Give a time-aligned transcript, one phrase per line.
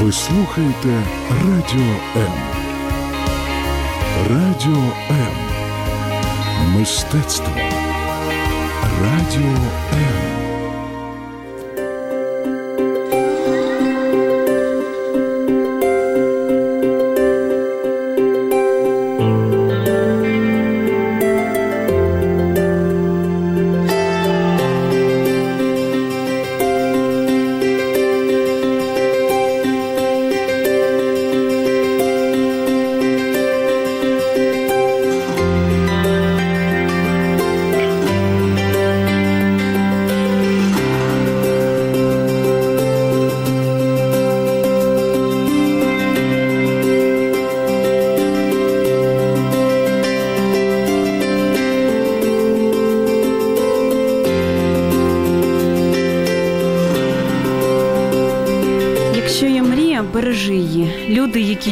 [0.00, 2.32] Ви слухаєте Радіо М.
[4.30, 5.34] Радіо М.
[6.78, 7.52] Мистецтво.
[9.02, 9.58] Радіо
[9.92, 10.23] М.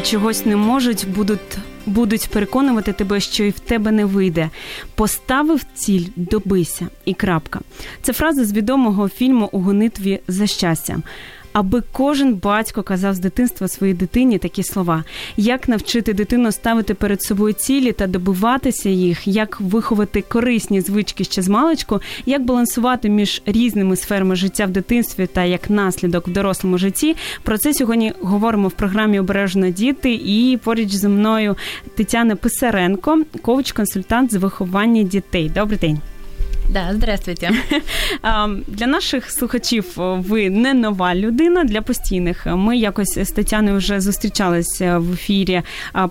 [0.04, 1.40] чогось не можуть, будуть.
[1.86, 4.50] Будуть переконувати тебе, що і в тебе не вийде.
[4.96, 7.60] Поставив ціль, добися і крапка.
[8.02, 11.04] Це фраза з відомого фільму у гонитві за щастям.
[11.54, 15.04] Аби кожен батько казав з дитинства своїй дитині такі слова:
[15.38, 21.42] як навчити дитину ставити перед собою цілі та добиватися їх, як виховати корисні звички ще
[21.42, 26.78] з маличку, як балансувати між різними сферами життя в дитинстві та як наслідок в дорослому
[26.78, 27.16] житті.
[27.44, 30.14] Про це сьогодні говоримо в програмі Обережно діти.
[30.14, 31.56] І поруч зі мною
[31.96, 35.52] Тетяна Писаренко, коуч-консультант з виховання дітей.
[35.56, 36.13] Добрий день.
[36.74, 37.52] Да, здравствуйте.
[38.68, 42.46] Для наших слухачів ви не нова людина для постійних.
[42.46, 45.62] Ми якось з Тетяною вже зустрічалися в ефірі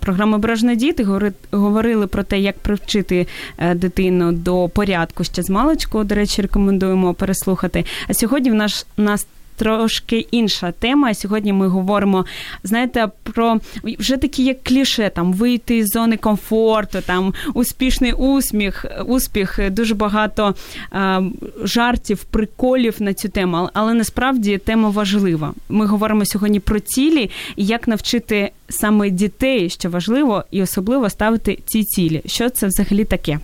[0.01, 1.07] програми «Обережно діти.
[1.51, 3.27] Говорили про те, як привчити
[3.59, 6.05] е, дитину до порядку ще з маличку.
[6.05, 7.85] До речі, рекомендуємо переслухати.
[8.09, 9.27] А сьогодні в нас нас.
[9.56, 11.14] Трошки інша тема.
[11.14, 12.25] Сьогодні ми говоримо,
[12.64, 13.61] знаєте, про
[13.98, 20.54] вже такі як кліше, там вийти з зони комфорту, там успішний усміх, успіх, дуже багато
[20.93, 21.22] е,
[21.62, 23.69] жартів, приколів на цю тему.
[23.72, 25.54] Але- насправді тема важлива.
[25.69, 31.59] Ми говоримо сьогодні про цілі і як навчити саме дітей, що важливо, і особливо ставити
[31.66, 32.22] ці цілі.
[32.27, 33.38] Що це взагалі таке?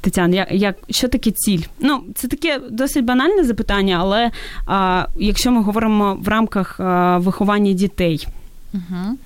[0.00, 1.62] Тетяна, як, як що таке ціль?
[1.80, 4.30] Ну, це таке досить банальне запитання, але
[4.66, 8.26] а, якщо ми говоримо в рамках а, виховання дітей,
[8.72, 9.18] Мгм.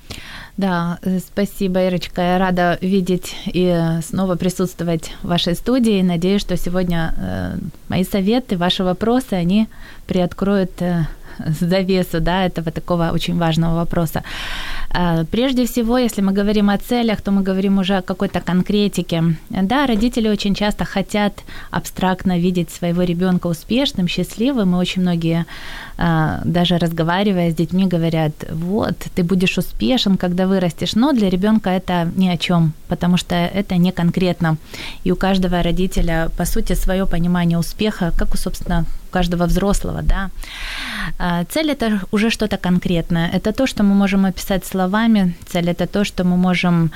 [0.57, 2.23] Да, спасибо, Ирочка.
[2.23, 6.03] Я рада видеть и снова присутствовать в вашей студии.
[6.03, 7.59] Надеюсь, что сегодня
[7.89, 9.67] мои советы, ваши вопросы, они
[10.07, 10.71] приоткроют
[11.61, 14.23] завесу да, этого такого очень важного вопроса.
[14.91, 19.23] А, Прежде всего, если мы говорим о целях, то мы говорим уже о какой-то конкретике.
[19.51, 21.33] Да, родители очень часто хотят
[21.71, 25.47] абстрактно видеть своего ребенка успешным, счастливым, и очень многие,
[25.99, 31.71] а, даже разговаривая с детьми, говорят, вот, ты будешь успешен, когда вырастешь, но для ребенка
[31.71, 34.57] это ни о чем, потому что это не конкретно.
[35.05, 38.85] И у каждого родителя, по сути, свое понимание успеха, как у, собственно,
[39.15, 40.31] каждого взрослого, да.
[41.19, 43.31] А, Цель это уже что-то конкретное.
[43.37, 45.35] Это то, что мы можем описать словами.
[45.47, 46.91] Цель это то, что мы можем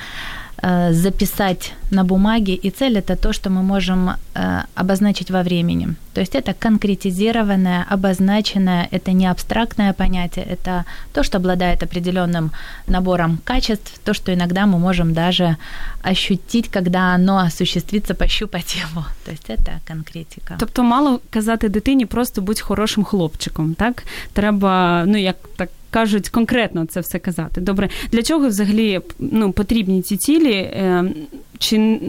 [0.91, 5.95] записать на бумаге, и цель это то, что мы можем э, обозначить во времени.
[6.13, 10.83] То есть это конкретизированное, обозначенное, это не абстрактное понятие, это
[11.13, 12.51] то, что обладает определенным
[12.87, 15.55] набором качеств, то, что иногда мы можем даже
[16.03, 19.05] ощутить, когда оно осуществится, пощупать его.
[19.25, 20.55] То есть это конкретика.
[20.59, 24.03] тобто мало казати дитині просто будь хорошим хлопчиком, так?
[24.33, 25.69] Треба, ну як так.
[25.89, 27.61] Кажуть конкретно це все казати.
[27.61, 30.53] Добре, для чого взагалі ну, потрібні ці цілі?
[30.53, 31.11] Е,
[31.57, 31.99] Чи,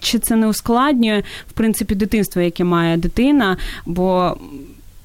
[0.00, 3.56] чи це не ускладнює в принципі дитинство, яке має дитина?
[3.86, 4.36] Бо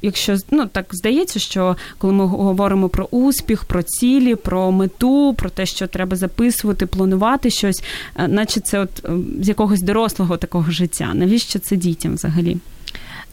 [0.02, 5.50] якщо ну так здається, що коли ми говоримо про успіх, про цілі, про мету, про
[5.50, 7.84] те, що треба записувати, планувати щось,
[8.16, 8.90] е, наче це от
[9.42, 11.12] з якогось дорослого такого життя.
[11.14, 12.58] Навіщо це дітям взагалі?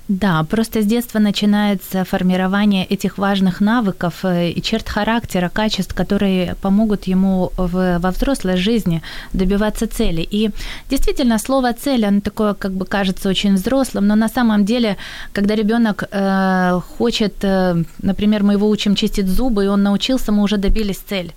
[0.08, 6.54] Да, просто с детства начинается формирование этих важных навыков э, и черт характера, качеств, которые
[6.62, 9.02] помогут ему в, во взрослой жизни
[9.32, 10.26] добиваться цели.
[10.30, 10.50] И
[10.90, 14.96] действительно, слово цель, оно такое, как бы кажется очень взрослым, но на самом деле,
[15.32, 20.44] когда ребенок э, хочет, э, например, мы его учим чистить зубы, и он научился, мы
[20.44, 21.32] уже добились цель.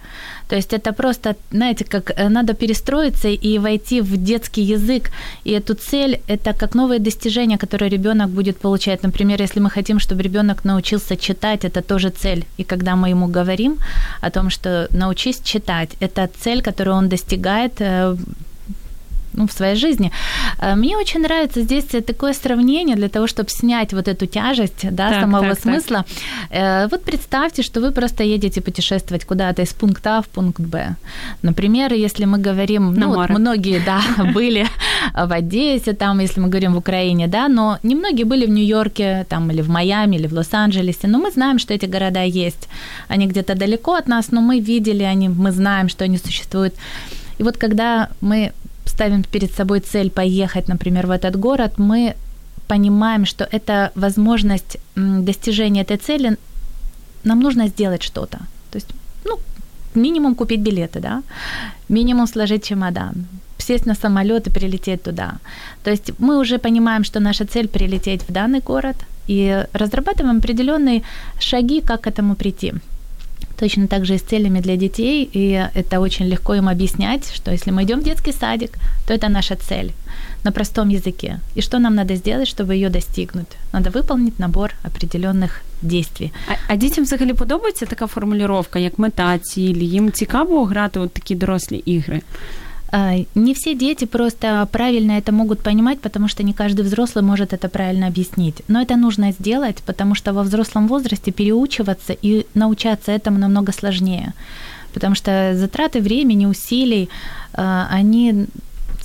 [0.49, 5.11] То есть это просто, знаете, как э, надо перестроиться и войти в детский язык.
[5.43, 9.03] И эту цель это как новые достижения, которые ребенок будет получать.
[9.03, 12.45] Например, если мы хотим, чтобы ребенок научился читать, это тоже цель.
[12.57, 13.77] И когда мы ему говорим
[14.21, 18.15] о том, что научись читать, это цель, которую он достигает э,
[19.33, 20.11] ну, в своей жизни.
[20.59, 25.09] Э, мне очень нравится здесь такое сравнение для того, чтобы снять вот эту тяжесть да,
[25.09, 26.05] так, самого так, смысла.
[26.49, 26.91] Так.
[26.91, 30.95] Вот представьте, что вы просто едете путешествовать куда-то из пункта А в пункт Б.
[31.41, 34.01] Например, если мы говорим, ну, вот многие, да,
[34.33, 34.67] были
[35.13, 39.51] в Одессе, там, если мы говорим в Украине, да, но немногие были в Нью-Йорке, там,
[39.51, 42.67] или в Майами, или в Лос-Анджелесе, но мы знаем, что эти города есть.
[43.07, 46.73] Они где-то далеко от нас, но мы видели они, мы знаем, что они существуют.
[47.39, 48.51] И вот когда мы
[48.99, 52.15] ставим перед собой цель поехать, например, в этот город, мы
[52.67, 56.37] понимаем, что это возможность достижения этой цели,
[57.23, 58.37] нам нужно сделать что-то.
[58.71, 58.87] То есть,
[59.25, 59.39] ну,
[59.95, 61.23] минимум купить билеты, да,
[61.89, 63.13] минимум сложить чемодан,
[63.57, 65.37] сесть на самолет и прилететь туда.
[65.83, 68.95] То есть мы уже понимаем, что наша цель прилететь в данный город
[69.29, 71.01] и разрабатываем определенные
[71.39, 72.73] шаги, как к этому прийти.
[73.58, 77.52] Точно так же и с целями для детей, и это очень легко им объяснять, что
[77.52, 78.70] если мы идем в детский садик,
[79.06, 79.92] то это наша цель
[80.44, 81.38] на простом языке.
[81.56, 83.56] И что нам надо сделать, чтобы ее достигнуть?
[83.72, 86.32] Надо выполнить набор определенных действий.
[86.48, 89.86] А, а дітям взагалі подобається така формулювання, як мета, цілі?
[89.86, 92.22] Їм цікаво грати от такі дорослі ігри?
[92.91, 97.53] А, не все дети просто правильно это могут понимать, потому что не каждый взрослый может
[97.53, 98.61] это правильно объяснить.
[98.67, 104.33] Но это нужно сделать, потому что во взрослом возрасте переучиваться и научаться этому намного сложнее.
[104.93, 107.09] Потому что затраты времени, усилий,
[107.53, 108.47] а, они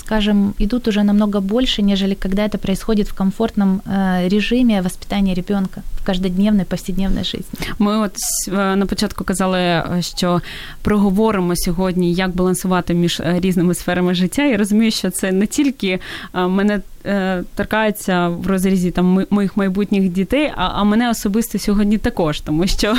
[0.10, 5.82] скажем, идут уже намного больше, нежели когда это происходит в комфортном э, режиме воспитания ребенка
[6.02, 7.60] в каждодневной, повседневной жизни.
[7.80, 8.16] Ми от
[8.48, 10.42] э, на початку казали, що
[10.82, 14.46] проговоримо сьогодні, як балансувати між різними сферами життя.
[14.46, 16.00] І розумію, що це не тільки
[16.34, 22.41] мене Е, торкаються в розрізі там моїх майбутніх дітей, а, а мене особисто сьогодні також,
[22.41, 22.97] тому що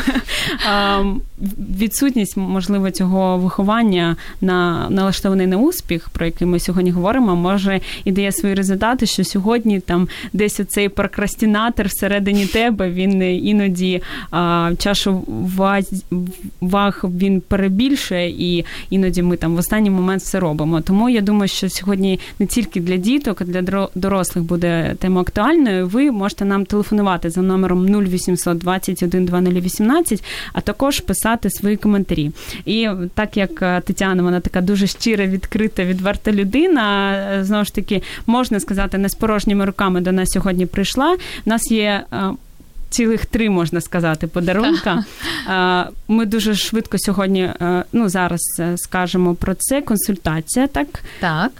[1.79, 8.11] відсутність можливо цього виховання на налаштований на успіх, про який ми сьогодні говоримо, може і
[8.11, 14.01] дає свої результати, що сьогодні там десь оцей прокрастинатор всередині тебе він іноді
[14.31, 15.23] а, чашу
[16.61, 20.81] ваг він перебільшує, і іноді ми там в останній момент все робимо.
[20.81, 23.61] Тому я думаю, що сьогодні не тільки для діток, а для
[23.95, 30.99] дорослих буде тема актуальною, ви можете нам телефонувати за номером 0800 21 2018, а також
[30.99, 32.31] писати свої коментарі.
[32.65, 37.75] І так як е, Тетяна, вона така дуже щира, відкрита, відверта людина, е, знову ж
[37.75, 41.17] таки, можна сказати, не з порожніми руками до нас сьогодні прийшла.
[41.45, 42.17] У нас є е,
[42.95, 45.05] цілих три, можна сказати, подарунка.
[46.07, 47.49] Ми дуже швидко сьогодні,
[47.93, 49.81] ну зараз е, скажемо про це.
[49.81, 50.87] Консультація, так?
[51.19, 51.51] Так.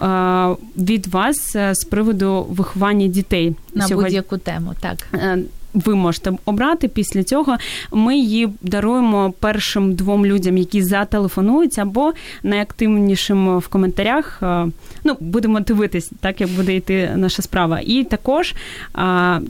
[0.77, 4.09] Від вас е, з приводу виховання дітей на сьогодні.
[4.09, 4.97] будь-яку тему, так.
[5.13, 5.37] Е,
[5.73, 7.57] ви можете обрати після цього.
[7.91, 14.41] Ми її даруємо першим двом людям, які зателефонують, або найактивнішим в коментарях.
[15.03, 17.79] Ну, будемо дивитись, так як буде йти наша справа.
[17.85, 18.53] І також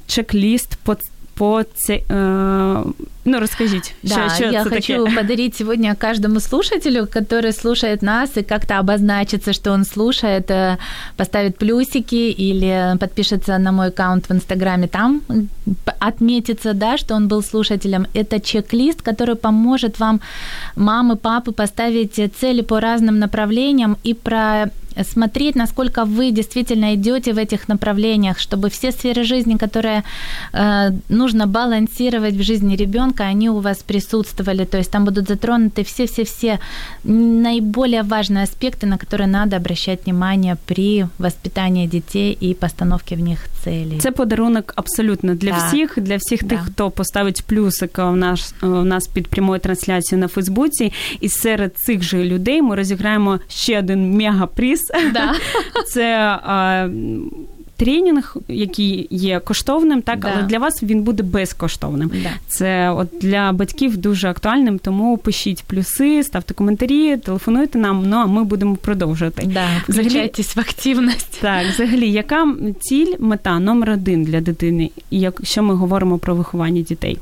[0.07, 0.95] чек-ліст по
[1.35, 2.83] по це, э,
[3.25, 3.93] ну расскажите.
[4.03, 5.15] Да, что, что я хочу такое?
[5.15, 10.77] подарить сегодня каждому слушателю, который слушает нас и как-то обозначится, что он слушает, э,
[11.17, 15.21] поставит плюсики или подпишется на мой аккаунт в Инстаграме, там
[15.99, 18.05] отметится, да, что он был слушателем.
[18.13, 20.21] Это чек-лист, который поможет вам,
[20.75, 24.69] мамы, папы, поставить цели по разным направлениям и про
[25.03, 30.03] смотреть, насколько вы действительно идете в этих направлениях, чтобы все сферы жизни, которые
[30.53, 34.64] э, нужно балансировать в жизни ребенка, они у вас присутствовали.
[34.64, 36.58] То есть там будут затронуты все-все-все
[37.04, 43.38] наиболее важные аспекты, на которые надо обращать внимание при воспитании детей и постановке в них
[43.64, 43.98] целей.
[44.00, 45.66] Це подарунок абсолютно для так.
[45.66, 46.48] всіх, для всіх да.
[46.48, 50.92] тих, хто поставить плюсик у нас, у нас під прямою трансляцією на Фейсбуці.
[51.20, 54.80] І серед цих же людей ми розіграємо ще один мегаприз
[55.12, 55.34] Да.
[55.86, 56.88] Це а,
[57.80, 60.32] тренінг, який є коштовним, так, да.
[60.34, 62.10] але для вас він буде безкоштовним.
[62.22, 62.30] Да.
[62.48, 68.26] Це от для батьків дуже актуальним, тому пишіть плюси, ставте коментарі, телефонуйте нам, ну а
[68.26, 69.46] ми будемо продовжувати.
[69.46, 71.38] Да, Включайтесь в активність.
[71.40, 77.18] Так, взагалі, яка ціль, мета номер один для дитини, якщо ми говоримо про виховання дітей?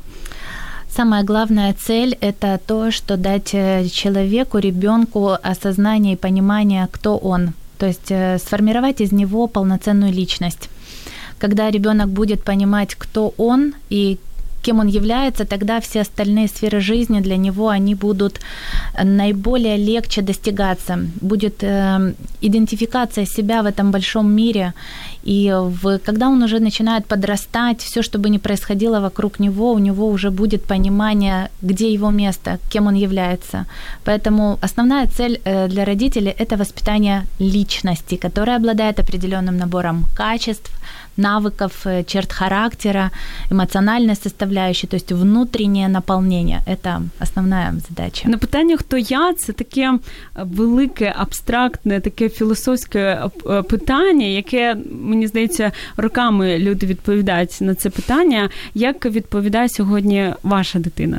[0.90, 7.52] Самая главная цель – это то, что дать э, человеку, ребенку осознание и понимание, кто он,
[7.77, 10.69] то есть э, сформировать из него полноценную личность.
[11.37, 14.17] Когда ребенок будет понимать, кто он и
[14.63, 18.39] кем он является, тогда все остальные сферы жизни для него, они будут
[19.03, 20.99] наиболее легче достигаться.
[21.21, 24.73] Будет э, идентификация себя в этом большом мире.
[25.23, 29.79] И в, когда он уже начинает подрастать, все, что бы ни происходило вокруг него, у
[29.79, 33.65] него уже будет понимание, где его место, кем он является.
[34.05, 40.71] Поэтому основная цель э, для родителей– это воспитание личности, которая обладает определенным набором качеств,
[41.18, 43.10] навыков, э, черт характера,
[43.50, 46.60] эмоциональной составляющей, то есть внутреннее наполнение.
[46.66, 48.28] Это основная задача.
[48.28, 49.98] На питання, хто я, це таке
[50.34, 53.22] велике, абстрактне, таке філософське
[53.68, 58.50] питання, яке, мені здається, роками люди відповідають на це питання.
[58.74, 61.18] Як відповідає сьогодні ваша дитина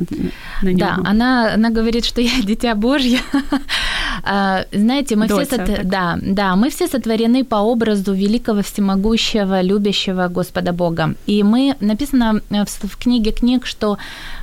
[0.62, 1.02] на нього?
[1.04, 3.18] Да, она, она говорит, что я дитя Божье.
[4.72, 5.60] Знаете, мы все, сот...
[5.84, 9.83] да, да, мы все сотворены по образу великого всемогущего, любящего
[10.29, 11.15] Господа Бога.
[11.27, 13.97] И мы, написано в книге книг, что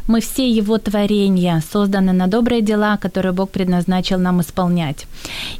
[0.08, 5.06] мы все Его творения, созданы на добрые дела, которые Бог предназначил нам исполнять.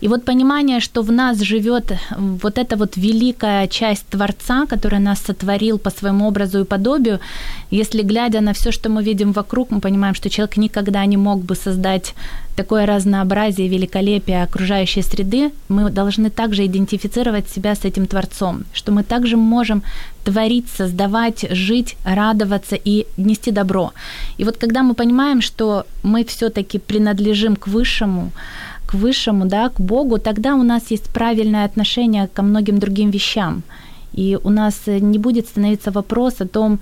[0.00, 5.20] И вот понимание, что в нас живет вот эта вот великая часть Творца, который нас
[5.20, 7.20] сотворил по своему образу и подобию,
[7.70, 11.44] если глядя на все, что мы видим вокруг, мы понимаем, что человек никогда не мог
[11.44, 12.14] бы создать
[12.56, 19.02] такое разнообразие, великолепие окружающей среды, мы должны также идентифицировать себя с этим Творцом, что мы
[19.02, 19.82] также можем
[20.24, 23.92] творить, создавать, жить, радоваться и нести добро.
[24.38, 28.30] И вот когда мы понимаем, что мы все-таки принадлежим к высшему,
[28.86, 33.62] к высшему, да, к Богу, тогда у нас есть правильное отношение ко многим другим вещам.
[34.12, 36.78] И у нас не будет становиться вопрос о том,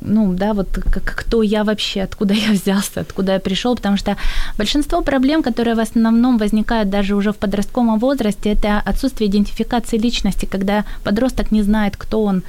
[0.00, 4.16] ну, да, вот как, кто я вообще, откуда я взялся, откуда я пришел, потому что
[4.58, 10.46] большинство проблем, которые в основном возникают даже уже в подростковом возрасте, это отсутствие идентификации личности,
[10.46, 12.42] когда подросток не знает, кто он,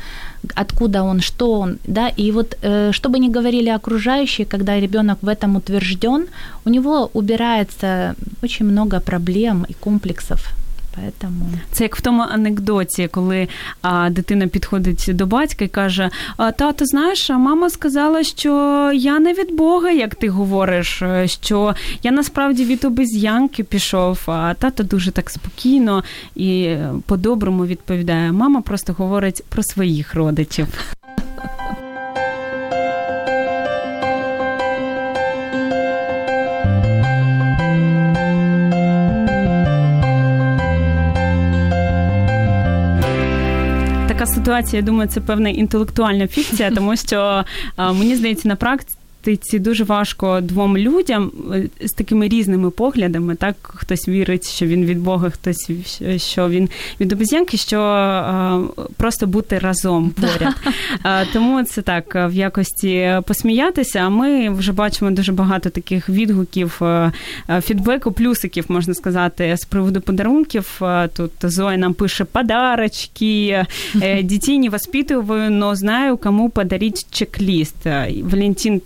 [0.55, 5.17] откуда он, что он, да, и вот э, что бы ни говорили окружающие, когда ребенок
[5.21, 6.27] в этом утвержден,
[6.65, 10.57] у него убирается очень много проблем и комплексов.
[10.97, 11.45] Поэтому...
[11.71, 13.47] Це як в тому анекдоті, коли
[13.81, 18.51] а, дитина підходить до батька і каже: Тато, знаєш, мама сказала, що
[18.95, 24.83] я не від Бога, як ти говориш, що я насправді від обезьянки пішов, а тато
[24.83, 26.03] дуже так спокійно
[26.35, 26.75] і
[27.05, 28.31] по-доброму відповідає.
[28.31, 30.67] Мама просто говорить про своїх родичів.
[44.46, 47.44] ситуація, я думаю, це певна інтелектуальна фікція, тому що
[47.78, 48.96] мені здається, на практиці
[49.27, 53.35] Практиці дуже важко двом людям е, з такими різними поглядами.
[53.35, 55.71] Так, хтось вірить, що він від Бога, хтось
[56.17, 56.69] що він
[56.99, 57.77] від обезьянки, що
[58.97, 60.55] просто бути разом поряд.
[61.33, 63.99] Тому це так в якості посміятися.
[63.99, 66.81] А ми вже бачимо дуже багато таких відгуків,
[67.61, 70.81] фідбеку, плюсиків, можна сказати, з приводу подарунків.
[71.13, 73.65] Тут Зоя нам пише подарочки,
[74.01, 77.85] «Е, дітей не воспитываю, но знаю, кому подарить чек-ліст.
[78.23, 78.81] Валентин Е,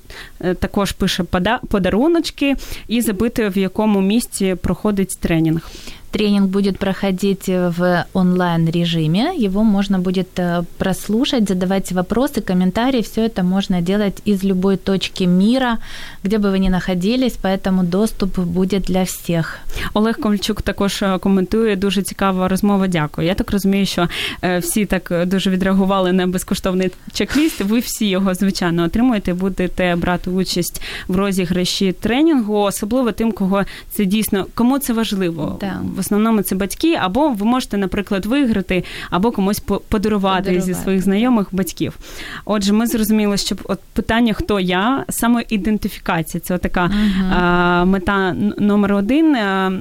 [0.58, 1.24] також пише
[1.68, 2.56] подаруночки
[2.88, 5.70] і запитує, в якому місці проходить тренінг.
[6.16, 9.34] Тренинг будет проходить в онлайн-режиме.
[9.36, 13.02] Его можно будет э, прослушать, задавать вопросы, комментарии.
[13.02, 15.78] Все это можно делать из любой точки мира,
[16.24, 19.58] где бы вы ни находились, поэтому доступ будет для всіх.
[19.94, 22.86] Олег Ковальчук також е, коментує дуже цікава розмова.
[22.86, 23.26] Дякую.
[23.26, 24.08] Я так розумію, що
[24.42, 27.64] е, всі так дуже відреагували на безкоштовний чек-ліст.
[27.64, 34.04] Ви всі його звичайно отримуєте, будете брати участь в розіграші тренінгу, особливо тим, кого це
[34.04, 35.58] дійсно кому це важливо.
[35.60, 40.61] Да Основному це батьки, або ви можете, наприклад, виграти, або комусь подарувати, подарувати.
[40.61, 41.97] зі своїх знайомих батьків.
[42.45, 47.85] Отже, ми зрозуміли, що от питання, хто я, саме ідентифікація, це така uh-huh.
[47.85, 49.31] мета номер один.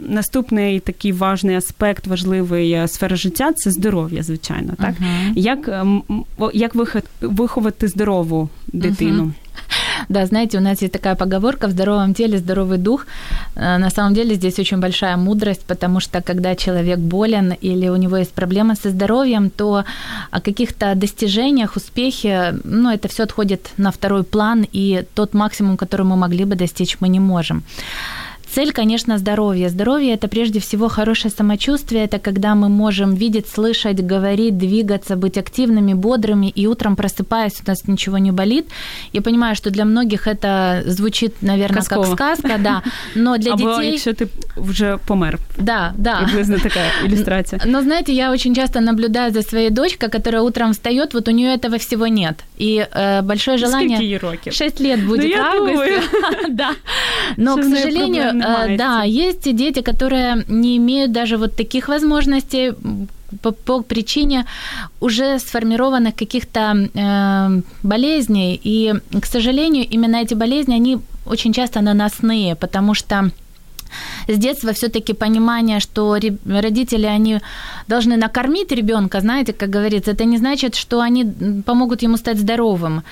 [0.09, 4.73] Наступний такий важний аспект, важливий е, сфера життя це здоров'я, звичайно.
[4.79, 5.33] Так uh-huh.
[5.35, 5.87] як
[6.55, 6.73] як
[7.21, 9.33] виховати здорову дитину?
[10.09, 13.07] Да, знаете, у нас есть такая поговорка «в здоровом теле здоровый дух».
[13.55, 17.97] Э, на самом деле здесь очень большая мудрость, потому что когда человек болен или у
[17.97, 19.85] него есть проблемы со здоровьем, то
[20.31, 26.07] о каких-то достижениях, успехе, ну, это все отходит на второй план, и тот максимум, который
[26.07, 27.63] мы могли бы достичь, мы не можем.
[28.56, 29.70] Цель, конечно, здоровье.
[29.70, 35.38] Здоровье – это прежде всего хорошее самочувствие, это когда мы можем видеть, слышать, говорить, двигаться, быть
[35.38, 38.66] активными, бодрыми, и утром просыпаясь, у нас ничего не болит.
[39.14, 42.16] Я понимаю, что для многих это звучит, наверное, Казково.
[42.16, 42.82] как сказка, да,
[43.16, 43.92] но для Або детей...
[43.92, 44.28] якщо ти
[44.58, 45.38] вже помер.
[45.58, 46.22] Да, да.
[46.24, 47.62] Приблизно така ілюстрація.
[47.66, 51.54] Но знаете, я очень часто наблюдаю за своей дочкой, которая утром встает, вот у нее
[51.56, 52.36] этого всего нет.
[52.62, 53.98] И э, большое желание...
[53.98, 54.54] Скільки їй років?
[54.54, 55.74] 6 лет будет Ну, я в августе.
[55.76, 56.00] думаю.
[56.50, 56.70] да.
[57.38, 61.37] Но, Что к с ней сожалению, проблем э, да, есть дети, которые не имеют даже
[61.37, 62.73] вот таких возможностей
[63.43, 64.45] по, по причине
[65.01, 68.61] уже сформированных каких-то э, болезней.
[68.65, 73.31] И, к сожалению, именно эти болезни, они очень часто наносные, потому что
[74.29, 77.41] с детства все-таки понимание, что родители, они
[77.89, 81.25] должны накормить ребенка, знаете, как говорится, это не значит, что они
[81.67, 83.03] помогут ему стать здоровым.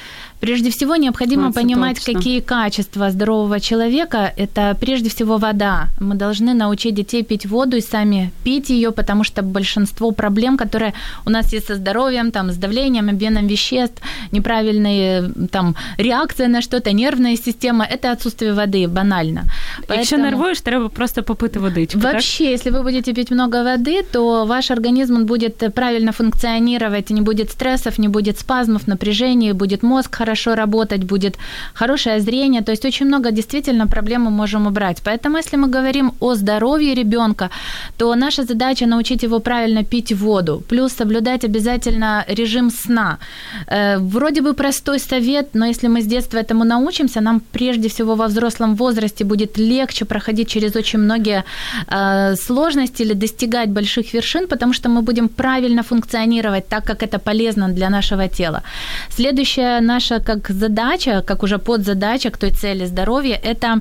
[0.41, 2.15] Прежде всего необходимо это понимать, точно.
[2.15, 4.33] какие качества здорового человека.
[4.37, 5.89] Это прежде всего вода.
[6.01, 10.93] Мы должны научить детей пить воду и сами пить ее, потому что большинство проблем, которые
[11.27, 14.01] у нас есть со здоровьем, там, с давлением, обменом веществ,
[14.33, 19.43] неправильные там реакция на что-то, нервная система, это отсутствие воды, банально.
[19.89, 22.01] Якщо Поэтому- нервуєш, треба просто попити водичку.
[22.01, 22.13] так?
[22.13, 27.11] Вообще, если вы будете пить много воды, то ваш организм он будет э, правильно функционировать,
[27.11, 31.39] не будет стрессов, не будет спазмов, напряжений, будет мозг хорошо работать, будет
[31.75, 32.63] хорошее зрение.
[32.63, 35.03] То есть очень много действительно проблем мы можем убрать.
[35.05, 37.51] Поэтому если мы говорим о здоровье ребенка,
[37.97, 43.19] то наша задача научить его правильно пить воду, плюс соблюдать обязательно режим сна.
[43.67, 48.15] Э, Вроде бы простой совет, но если мы с детства этому научимся, нам прежде всего
[48.15, 51.45] во взрослом возрасте будет легче проходить через очень многие
[51.87, 57.19] э, сложности или достигать больших вершин, потому что мы будем правильно функционировать так, как это
[57.19, 58.63] полезно для нашего тела.
[59.11, 63.81] Следующая наша как задача, как уже подзадача к той цели здоровья, это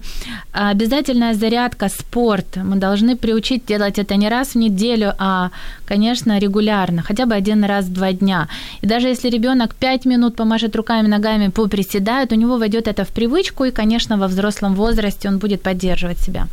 [0.51, 2.57] обязательная зарядка, спорт.
[2.57, 5.49] Мы должны приучить делать это не раз в неделю, а,
[5.89, 8.47] конечно, регулярно, хотя бы один раз в два дня.
[8.83, 13.07] И даже если ребенок 5 минут помашет руками, ногами, поприседает, у него войдет это в
[13.07, 16.47] привычку, и, конечно, во взрослом возрасте он будет поддерживать себя.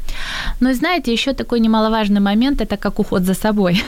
[0.60, 3.82] И знаете, еще такой немаловажный момент, это как уход за собой.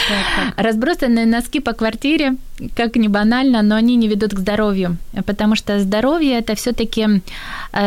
[0.56, 2.36] Разбросанные носки по квартире,
[2.76, 7.22] как ни банально, но они не ведут к здоровью, потому что здоровье это все-таки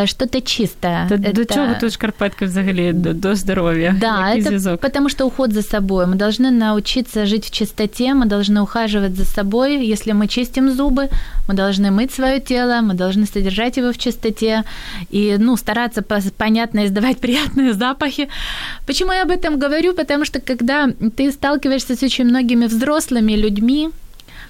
[0.06, 1.08] что-то чистое.
[1.10, 1.34] Та это...
[1.34, 3.96] До чого тут шкарпетки взагалі до, до здоров'я?
[4.00, 4.82] Да, Який это зв'язок?
[4.82, 6.06] потому что уход за собой.
[6.06, 9.86] Мы должны научиться жить в чистоте, мы должны ухаживать за собой.
[9.86, 11.10] Если мы чистим зубы,
[11.48, 14.64] мы должны мыть свое тело, мы должны содержать его в чистоте
[15.12, 16.02] и, ну, стараться
[16.38, 18.28] понятно издавать приятные запахи.
[18.86, 19.94] Почему я об этом говорю?
[19.94, 23.90] Потому что когда ты сталкиваешься с очень многими взрослыми людьми,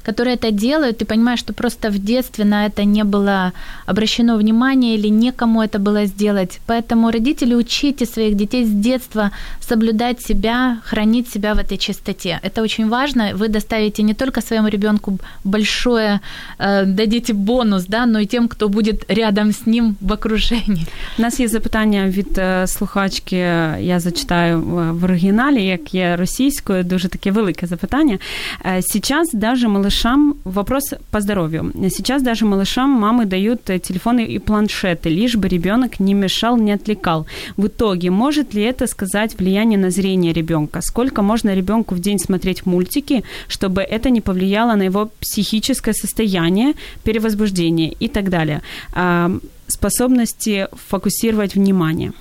[0.03, 3.53] которые это делают, ты понимаешь, что просто в детстве на это не было
[3.87, 6.61] обращено внимание или некому это было сделать.
[6.67, 12.41] Поэтому родители, учите своих детей с детства соблюдать себя, хранить себя в этой чистоте.
[12.43, 13.31] Это очень важно.
[13.35, 16.21] Вы доставите не только своему ребенку большое,
[16.59, 20.87] э, дадите бонус, да, но и тем, кто будет рядом с ним в окружении.
[21.19, 23.37] У нас є запитання від е, слухачки,
[23.81, 28.19] я зачитаю е, в оригіналі, як є російською, дуже таке велике запитання.
[28.67, 31.72] Е, Сейчас даже малышам, вопрос по здоровью.
[31.90, 36.74] Сейчас даже малышам мамы дают э, телефоны и планшеты, лишь бы ребенок не мешал, не
[36.74, 37.26] отвлекал.
[37.58, 40.82] В итоге, может ли это сказать влияние на зрение ребенка?
[40.82, 46.74] Сколько можно ребенку в день смотреть мультики, чтобы это не повлияло на его психическое состояние,
[47.04, 48.62] перевозбуждение и так далее?
[48.94, 49.32] А,
[49.68, 52.12] способности фокусировать внимание.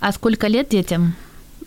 [0.00, 1.14] А сколько лет детям?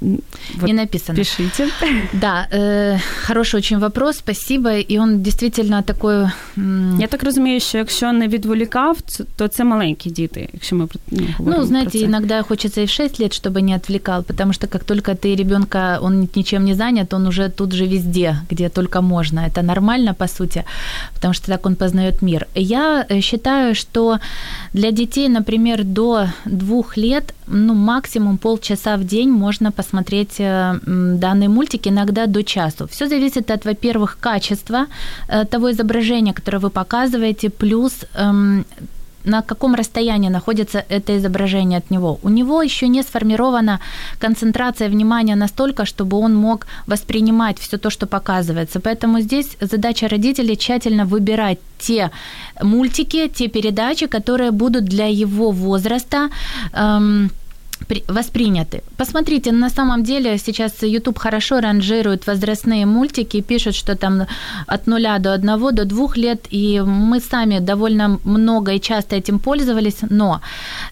[0.02, 1.16] Вот не написано.
[1.18, 1.68] Пишите.
[2.12, 4.70] Да, э, хороший очень вопрос, спасибо.
[4.70, 6.14] И он действительно такой...
[6.58, 10.86] м, Я так розумію, що якщо не відволікав, ц- то це маленькі діти, якщо ми
[10.86, 12.04] про ну, говоримо Ну, знаете, про це.
[12.06, 15.98] иногда хочется и в 6 лет, чтобы не отвлекал, потому что как только ты ребенка,
[16.02, 19.40] он ничем не занят, он уже тут же везде, где только можно.
[19.40, 20.64] Это нормально, по сути,
[21.14, 22.46] потому что так он познает мир.
[22.54, 24.18] Я э, считаю, что
[24.72, 29.88] для детей, например, до двух лет, ну, максимум полчаса в день можно посмотреть
[30.39, 32.87] э, м, данные мультики, иногда до часу.
[32.87, 34.85] Все зависит от, во-первых, качества
[35.27, 38.65] э, того изображения, которое вы показываете, плюс эм,
[39.25, 42.19] на каком расстоянии находится это изображение от него.
[42.23, 43.79] У него еще не сформирована
[44.19, 48.79] концентрация внимания настолько, чтобы он мог воспринимать все то, что показывается.
[48.79, 52.11] Поэтому здесь задача родителей тщательно выбирать те
[52.61, 56.29] мультики, те передачи, которые будут для его возраста
[56.73, 57.29] эм,
[58.07, 58.81] восприняты.
[58.97, 64.27] Посмотрите, на самом деле сейчас YouTube хорошо ранжирует возрастные мультики, пишет, что там
[64.67, 69.39] от нуля до одного, до двух лет, и мы сами довольно много и часто этим
[69.39, 70.41] пользовались, но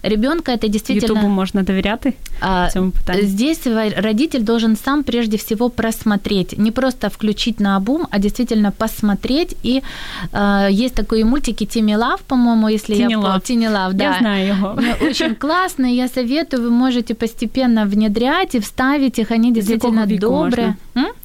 [0.02, 1.12] ребенка это действительно...
[1.12, 1.92] Ютубу можно доверять
[2.40, 2.68] а,
[3.22, 9.56] Здесь родитель должен сам прежде всего просмотреть, не просто включить на обум, а действительно посмотреть,
[9.62, 9.82] и
[10.32, 13.18] а, есть такие мультики Тимми Лав, по-моему, если Тини я...
[13.18, 13.42] Лав.
[13.42, 14.04] Тини Лав, да.
[14.04, 14.78] Я знаю его.
[15.00, 20.74] Очень классный, я советую, вы можете постепенно внедрять и вставить их, они действительно добрые.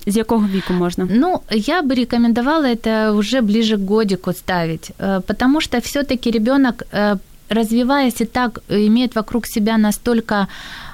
[0.06, 1.08] З якого віку можна?
[1.12, 6.84] Ну, я бы рекомендовала это уже ближе к годику ставить, э, потому что все-таки ребенок,
[6.94, 7.18] э,
[7.50, 10.48] развиваясь и так, имеет вокруг себя настолько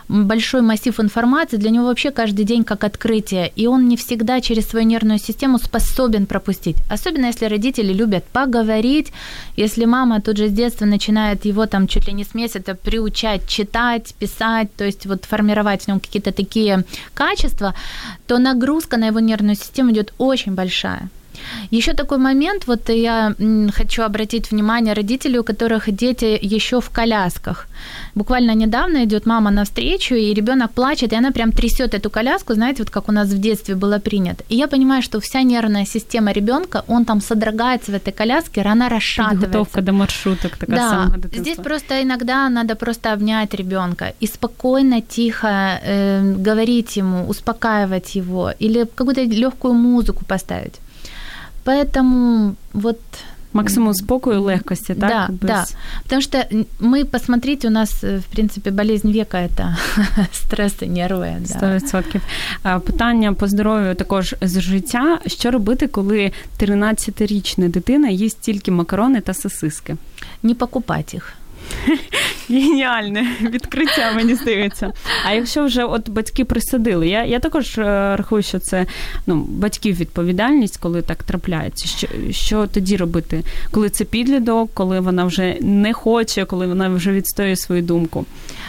[0.08, 4.68] большой массив информации, для него вообще каждый день как открытие, и он не всегда через
[4.68, 6.78] свою нервную систему способен пропустить.
[6.90, 9.12] Особенно если родители любят поговорить,
[9.56, 13.48] если мама тут же с детства начинает его там чуть ли не с месяца приучать
[13.48, 17.74] читать, писать, то есть вот формировать в нем какие-то такие качества,
[18.28, 21.10] то нагрузка на его нервную систему идет очень большая.
[21.72, 23.36] Еще такой момент, вот я
[23.74, 27.68] хочу обратить внимание родителей, у которых дети еще в колясках.
[28.16, 32.84] Буквально недавно идет мама навстречу, и ребенок плачет, и она прям трясет эту коляску, знаете,
[32.84, 34.44] вот как у нас в детстве было принято.
[34.50, 38.90] И я понимаю, что вся нервная система ребенка, он там содрогается в этой коляске, рана
[38.90, 39.42] расшатывается.
[39.42, 45.02] Подготовка до маршруток такая да, самого Здесь просто иногда надо просто обнять ребенка и спокойно,
[45.02, 50.80] тихо э, говорить ему, успокаивать его или какую-то легкую музыку поставить.
[51.65, 52.99] Поэтому вот
[53.53, 55.11] Максимум спокою, легкости, так?
[55.11, 55.39] Да, без...
[55.41, 55.65] да.
[56.03, 56.47] Потому что
[56.81, 59.77] мы, посмотрите, у нас, в принципе, болезнь века – это
[60.33, 61.37] стрес і нерви.
[61.45, 62.23] Сто відсотків.
[62.63, 65.19] Питання по здоров'ю також з життя.
[65.27, 69.97] Що робити, коли 13-річна дитина їсть тільки макарони та сосиски?
[70.43, 71.33] Не покупати їх.
[72.49, 74.93] Геніальне відкриття, мені здається.
[75.27, 78.87] А якщо вже от батьки присадили, я я також е, рахую, що це
[79.27, 81.89] ну, батьків відповідальність, коли так трапляється.
[81.89, 83.43] Що що тоді робити?
[83.71, 88.27] Коли це підлідок, коли вона вже не хоче, коли вона вже відстоює свою думку?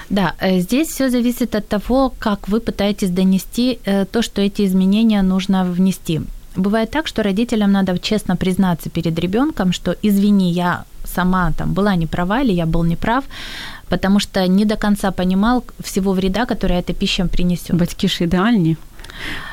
[0.09, 4.63] Да, э, здесь все зависит от того, как вы пытаетесь донести э, то, что эти
[4.63, 6.21] изменения нужно внести.
[6.55, 11.95] Бывает так, что родителям надо честно признаться перед ребенком, что извини, я сама там была
[11.95, 13.23] не права или я был неправ,
[13.89, 17.75] потому что не до конца понимал всего вреда, который эта пища принесет.
[17.75, 18.77] Батьки ж ідеальні.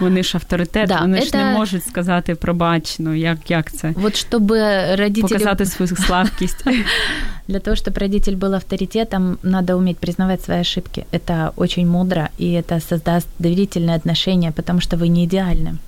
[0.00, 1.24] Вони ж авторитет, да, вони это...
[1.24, 3.92] ж не можуть сказати пробач, ну як, як це?
[3.96, 5.28] Вот чтобы родители...
[5.28, 6.64] Показати свою слабкість.
[7.48, 11.06] Для того, чтобы родитель был авторитетом, надо уметь признавать свои ошибки.
[11.12, 15.78] Это очень мудро, и это создаст доверительные отношения, потому что вы не идеальны.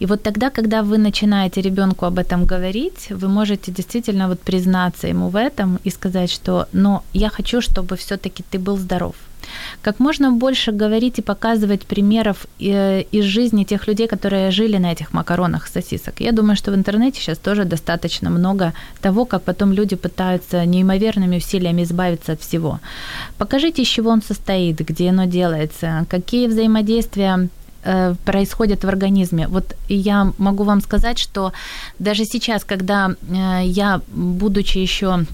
[0.00, 5.08] И вот тогда, когда вы начинаете ребенку об этом говорить, вы можете действительно вот признаться
[5.08, 9.14] ему в этом и сказать, что но я хочу, чтобы все-таки ты был здоров.
[9.82, 14.92] Как можно больше говорить и показывать примеров э, из жизни тех людей, которые жили на
[14.92, 16.20] этих макаронах сосисок.
[16.20, 21.36] Я думаю, что в интернете сейчас тоже достаточно много того, как потом люди пытаются неимоверными
[21.36, 22.80] усилиями избавиться от всего.
[23.38, 27.48] Покажите, из чего он состоит, где оно делается, какие взаимодействия
[27.86, 29.46] Э, происходят в организме.
[29.48, 31.52] Вот я могу вам сказать, что
[31.98, 35.26] даже сейчас, когда э, я, будучи еще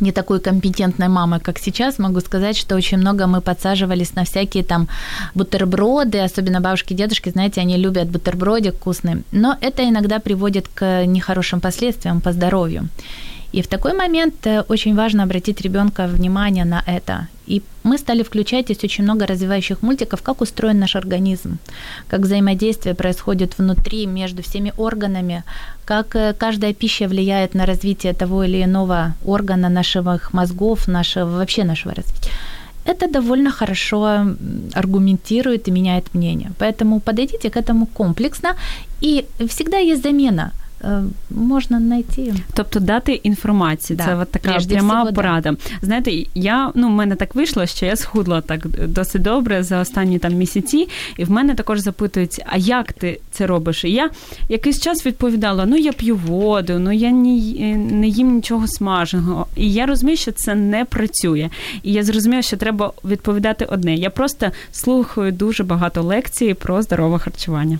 [0.00, 4.64] не такой компетентной мамой, как сейчас, могу сказать, что очень много мы подсаживались на всякие
[4.64, 4.88] там
[5.34, 11.04] бутерброды, особенно бабушки и дедушки, знаете, они любят бутербродик вкусный, но это иногда приводит к
[11.04, 12.88] нехорошим последствиям по здоровью.
[13.52, 17.26] И в такой момент э, очень важно обратить ребенка внимание на это.
[17.46, 21.58] И мы стали включать здесь очень много развивающих мультиков, как устроен наш организм,
[22.08, 25.42] как взаимодействие происходит внутри, между всеми органами,
[25.84, 31.64] как э, каждая пища влияет на развитие того или иного органа наших мозгов, нашего, вообще
[31.64, 32.30] нашего развития
[32.84, 34.26] это довольно хорошо
[34.74, 36.50] аргументирует и меняет мнение.
[36.58, 38.56] Поэтому подойдите к этому комплексно.
[39.02, 40.52] И всегда есть замена.
[40.84, 42.34] Е, можна знайти.
[42.54, 43.96] Тобто дати інформацію.
[43.96, 44.04] Да.
[44.04, 45.50] Це от така Прежде пряма всего, порада.
[45.50, 45.56] Да.
[45.82, 50.18] Знаєте, я ну в мене так вийшло, що я схудла так досить добре за останні
[50.18, 53.84] там місяці, і в мене також запитують, а як ти це робиш?
[53.84, 54.10] І я
[54.48, 59.46] якийсь час відповідала: ну я п'ю воду, ну я не, не їм нічого смаженого.
[59.56, 61.50] І я розумію, що це не працює.
[61.82, 63.94] І я зрозуміла, що треба відповідати одне.
[63.94, 67.78] Я просто слухаю дуже багато лекцій про здорове харчування.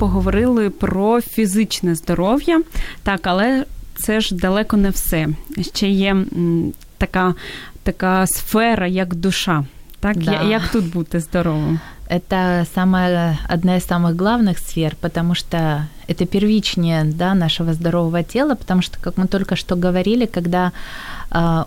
[0.00, 2.62] Поговорили про фізичне здоров'я,
[3.02, 3.64] так, але
[3.96, 5.28] це ж далеко не все.
[5.74, 6.16] Ще є
[6.98, 7.34] така,
[7.82, 9.64] така сфера, як душа.
[10.00, 10.42] Так, да.
[10.42, 11.80] як тут бути здоровим?
[12.10, 18.54] Это самая, одна из самых главных сфер, потому что это первичнее да, нашего здорового тела,
[18.54, 20.72] потому что, как мы только что говорили, когда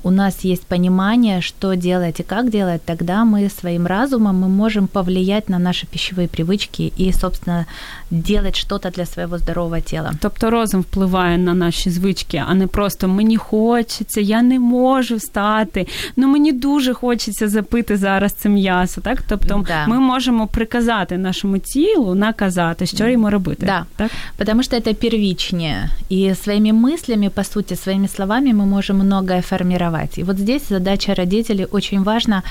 [0.02, 4.86] у нас есть понимание, что делать и как делать, тогда мы своим разумом мы можем
[4.86, 7.66] повлиять на наши пищевые привычки и, собственно,
[8.10, 10.12] делать что-то для своего здорового тела.
[10.20, 15.86] Тобто розум впливає на наші звички, а не просто мені хочеться, я не можу встати,
[16.16, 19.00] ну мені дуже хочеться запити зараз це м'ясо.
[19.00, 19.86] Так, тобто да.
[19.86, 23.66] ми можемо приказати нашому тілу, наказати, що йому робити.
[23.66, 23.86] Да.
[23.96, 24.10] Так?
[24.36, 25.88] Потому что это первичнее.
[26.12, 30.19] И своими мыслями, по сути, своими словами мы можем многое формировать.
[30.19, 32.43] И вот здесь задача родителей очень важно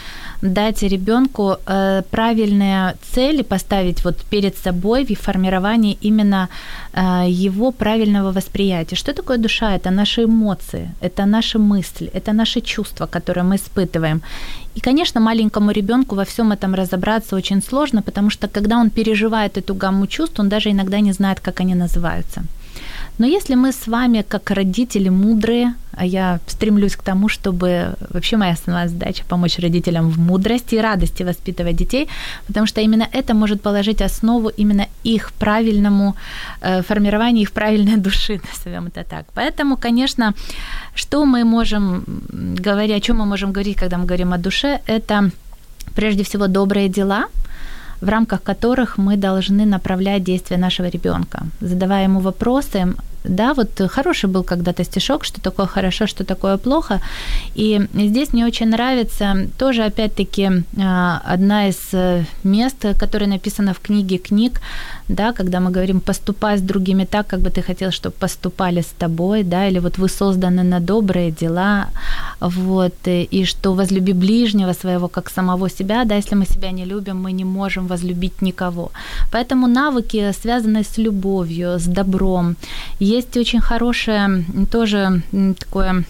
[0.43, 6.49] дать ребенку э, правильные цели поставить вот перед собой в формировании именно
[6.93, 8.97] э, его правильного восприятия.
[8.97, 9.75] Что такое душа?
[9.75, 14.21] Это наши эмоции, это наши мысли, это наши чувства, которые мы испытываем.
[14.77, 19.59] И, конечно, маленькому ребенку во всем этом разобраться очень сложно, потому что когда он переживает
[19.59, 22.43] эту гамму чувств, он даже иногда не знает, как они называются.
[23.19, 28.37] Но если мы с вами, как родители, мудрые, а я стремлюсь к тому, чтобы вообще
[28.37, 32.09] моя основная задача помочь родителям в мудрости и радости воспитывать детей,
[32.47, 36.15] потому что именно это может положить основу именно их правильному
[36.61, 39.27] э, формированию их правильной души, назовем это так.
[39.35, 40.35] Поэтому, конечно,
[40.95, 42.05] что мы можем
[42.61, 45.31] говорить, о чем мы можем говорить, когда мы говорим о душе, это
[45.95, 47.27] прежде всего добрые дела,
[48.03, 54.29] в рамках которых мы должны направлять действия нашего ребенка, задавая ему вопросы, да, вот хороший
[54.29, 57.01] был когда-то стишок, что такое хорошо, что такое плохо.
[57.55, 63.79] И здесь мне очень нравится тоже, опять-таки, а, одна из э, мест, которая написана в
[63.79, 64.61] книге книг,
[65.09, 68.93] да, когда мы говорим «поступай с другими так, как бы ты хотел, чтобы поступали с
[68.99, 71.87] тобой», да, или вот «вы созданы на добрые дела»,
[72.41, 77.17] вот, и что «возлюби ближнего своего, как самого себя», да, если мы себя не любим,
[77.23, 78.91] мы не можем возлюбить никого.
[79.33, 82.57] Поэтому навыки, связанные с любовью, с добром,
[83.01, 85.23] есть очень хорошее тоже
[85.59, 86.05] такое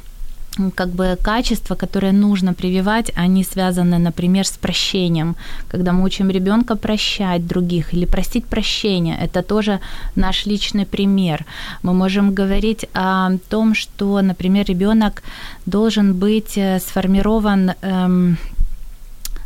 [0.74, 5.34] как бы качества, которые нужно прививать, они связаны, например, с прощением.
[5.68, 9.80] Когда мы учим ребенка прощать других или просить прощения, это тоже
[10.16, 11.44] наш личный пример.
[11.82, 15.22] Мы можем говорить о том, что, например, ребенок
[15.66, 18.36] должен быть э, сформирован эм,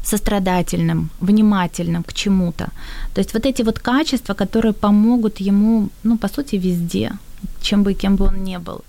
[0.02, 2.64] сострадательным, внимательным к чему-то.
[3.14, 7.12] То есть вот эти вот качества, которые помогут ему, ну, по сути, везде,
[7.60, 8.84] чем бы кем бы он ни был.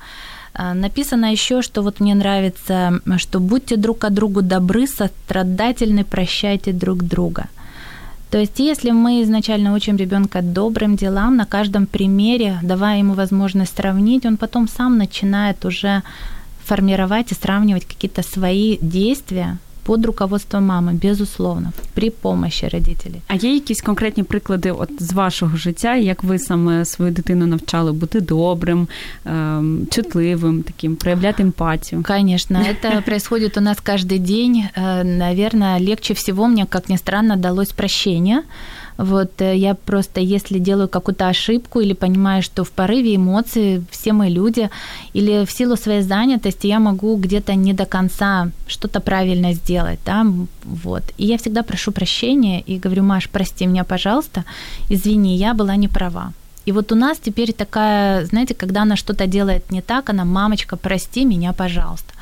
[0.58, 6.74] А, написано еще, что вот мне нравится, что будьте друг к другу добры, сострадательны, прощайте
[6.74, 7.46] друг друга.
[8.32, 13.78] То есть, если мы изначально учим ребенка добрым делам, на каждом примере, давая ему возможность
[13.78, 16.02] сравнить, он потом сам начинает уже
[16.66, 23.21] формировать и сравнивать какие-то свои действия под руководством мами, безусловно, при помощі родителей.
[23.29, 27.93] А є якісь конкретні приклади от з вашого життя, як ви саме свою дитину навчали
[27.93, 28.89] бути добрим,
[29.25, 32.03] ем, чутливим, таким, проявляти емпатію?
[32.03, 34.65] Конечно, это происходит у нас каждый день.
[34.77, 38.43] Э, наверное, легче всего мне, как ни странно, далось прощение.
[38.98, 44.14] Вот э, я просто, если делаю какую-то ошибку или понимаю, что в порыве эмоций все
[44.14, 44.70] мы люди,
[45.14, 50.26] или в силу своей занятости я могу где-то не до конца что-то правильно сделать, да,
[50.64, 51.04] вот.
[51.18, 54.44] И я всегда прошу прощения и говорю, Маш, прости меня, пожалуйста,
[54.90, 56.34] извини, я была не права.
[56.68, 60.76] И вот у нас теперь такая, знаете, когда она что-то делает не так, она, мамочка,
[60.76, 62.14] прости меня, пожалуйста.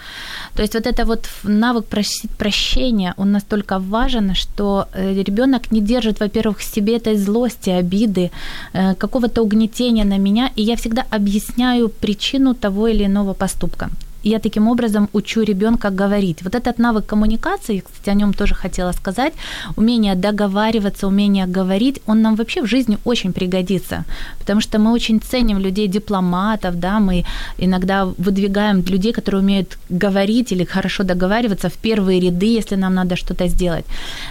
[0.54, 5.82] То есть вот это вот навык просить прощения, он настолько важен, что э, ребенок не
[5.82, 8.30] держит, во-первых, в себе этой злости, обиды,
[8.74, 13.90] э, какого-то угнетения на меня, и я всегда объясняю причину того или иного поступка.
[14.28, 16.42] Я таким образом учу ребенка говорить.
[16.44, 19.34] Вот этот навык коммуникации, кстати, о нем тоже хотела сказать,
[19.78, 24.04] умение договариваться, умение говорить, он нам вообще в жизни очень пригодится,
[24.40, 27.24] потому что мы очень ценим людей дипломатов, да, мы
[27.60, 33.16] иногда выдвигаем людей, которые умеют говорить или хорошо договариваться в первые ряды, если нам надо
[33.16, 33.86] что-то сделать.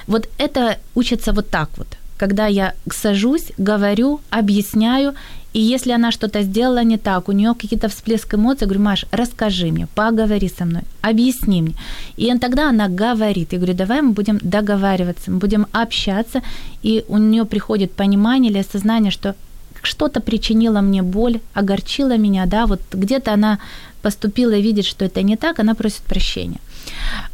[0.09, 5.15] Вот это учится вот так вот когда я сажусь, говорю, объясняю,
[5.55, 9.67] и если она что-то сделала не так, у нее какие-то всплески эмоций, говорю, Маш, расскажи
[9.67, 11.75] мне, поговори со мной, объясни мне.
[12.17, 16.43] И тогда она говорит, я говорю, давай мы будем договариваться, мы будем общаться,
[16.83, 19.35] и у нее приходит понимание или осознание, что
[19.83, 23.59] что-то причинило мне боль, огорчило меня, да, вот где-то она
[24.03, 26.61] поступила и видит, что это не так, она просит прощения.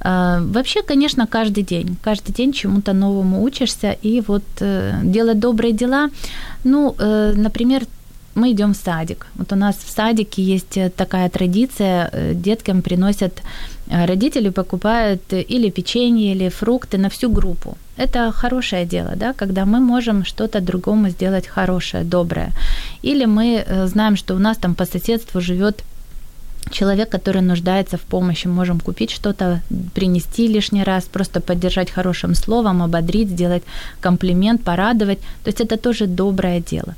[0.01, 5.73] А, вообще, конечно, каждый день, каждый день чему-то новому учишься, и вот э, делать добрые
[5.73, 6.11] дела,
[6.65, 7.83] ну, э, например,
[8.41, 9.27] мы идем в садик.
[9.37, 13.43] Вот у нас в садике есть э, такая традиция, э, деткам приносят
[13.89, 17.77] э, родители покупают или печенье, или фрукты на всю группу.
[17.99, 22.53] Это хорошее дело, да, когда мы можем что-то другому сделать хорошее, доброе.
[23.03, 25.85] Или мы знаем, что у нас там по соседству живет
[26.71, 29.61] человек, который нуждается в помощи, можем купить что-то,
[29.95, 33.63] принести лишний раз, просто поддержать хорошим словом, ободрить, сделать
[34.01, 35.19] комплимент, порадовать.
[35.45, 36.95] То есть это тоже доброе дело.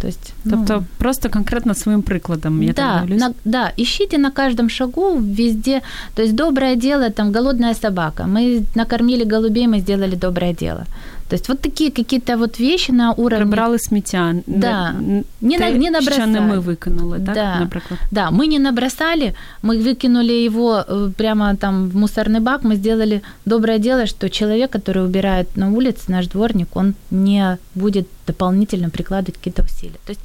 [0.00, 4.68] То есть, тобто ну, просто конкретно своим прикладом, я да, на, да, ищите на каждом
[4.68, 5.82] шагу, везде.
[6.14, 8.26] То есть доброе дело, там голодная собака.
[8.26, 10.84] Мы накормили голубей, мы сделали доброе дело.
[11.28, 13.44] То есть вот такие какие-то вот вещи на уровне...
[13.44, 14.34] Прибрали сміття.
[14.46, 14.94] Да.
[15.40, 16.22] Не, те, не набросали.
[16.22, 17.60] Що не ми викинули, так, да.
[17.60, 18.00] наприклад?
[18.10, 23.22] Да, мы не набросали, мы выкинули его э, прямо там в мусорный бак, мы сделали
[23.44, 29.34] доброе дело, что человек, который убирает на улице, наш дворник, он не будет дополнительно прикладывать
[29.34, 29.98] какие-то усилия.
[30.06, 30.20] То есть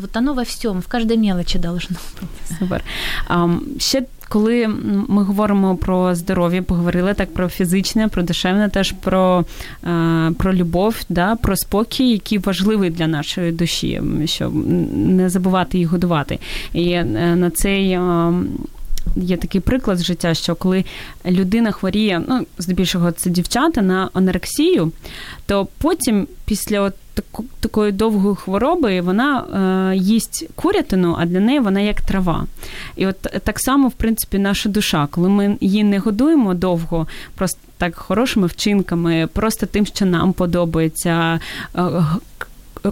[0.00, 2.32] вот оно во всьому, в каждой мелочі должно бути.
[2.58, 2.82] Супер.
[3.30, 4.68] Um, ще коли
[5.08, 9.44] ми говоримо про здоров'я, поговорили так про фізичне, про душевне, теж про
[9.84, 14.54] е, про любов, да, про спокій, який важливий для нашої душі, щоб
[14.94, 16.38] не забувати і годувати.
[16.72, 17.04] І е,
[17.36, 17.98] на цей.
[19.16, 20.84] Є такий приклад з життя, що коли
[21.26, 24.92] людина хворіє, ну здебільшого це дівчата на анорексію,
[25.46, 26.94] то потім, після от
[27.60, 29.44] такої довгої хвороби, вона
[29.92, 32.46] е, їсть курятину, а для неї вона як трава.
[32.96, 37.60] І от так само, в принципі, наша душа, коли ми її не годуємо довго, просто
[37.78, 41.40] так хорошими вчинками, просто тим, що нам подобається.
[41.76, 41.80] Е,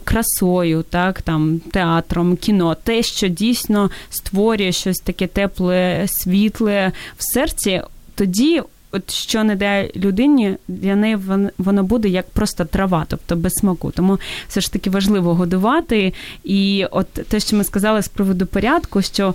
[0.00, 7.82] красою, так, там, театром, кіно, те, що дійсно створює щось таке тепле, світле в серці,
[8.14, 8.62] тоді.
[8.94, 11.18] От що не дає людині, для неї
[11.58, 13.90] воно буде як просто трава, тобто без смаку.
[13.90, 16.12] Тому все ж таки важливо годувати.
[16.44, 19.34] І от те, що ми сказали з приводу порядку, що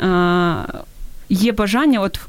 [0.00, 0.54] е,
[1.28, 2.20] є бажання, от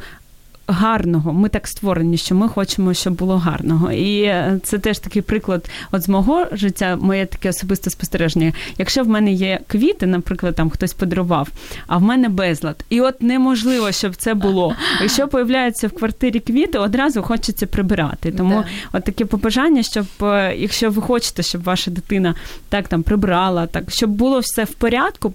[0.68, 1.34] гарного.
[1.34, 3.92] Ми так створені, що ми хочемо, щоб було гарного.
[3.92, 8.54] І е, це теж такий приклад от з мого життя, моє таке особисте спостереження.
[8.78, 11.50] Якщо в мене є квіти, наприклад, там хтось подарував,
[11.88, 12.86] а в мене безлад.
[12.90, 14.76] І от неможливо, щоб це було.
[15.02, 18.32] Якщо появляються в квартирі квіти, одразу хочеться прибирати.
[18.32, 18.98] Тому да.
[18.98, 22.36] от таке побажання, щоб е, якщо ви хочете, щоб ваша дитина
[22.70, 25.34] так там прибрала, так щоб було все в порядку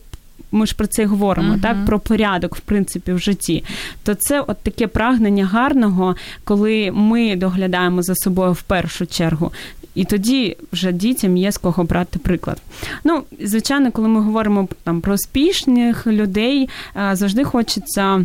[0.53, 1.61] ми ж про це й говоримо, uh-huh.
[1.61, 3.65] так про порядок, в принципі, в житті.
[4.03, 9.53] То це от таке прагнення гарного, коли ми доглядаємо за собою в першу чергу.
[9.95, 12.63] І тоді вже дітям є з кого брати приклад.
[13.05, 16.69] Ну, звичайно, коли ми говоримо там про успішних людей,
[17.13, 18.25] завжди хочеться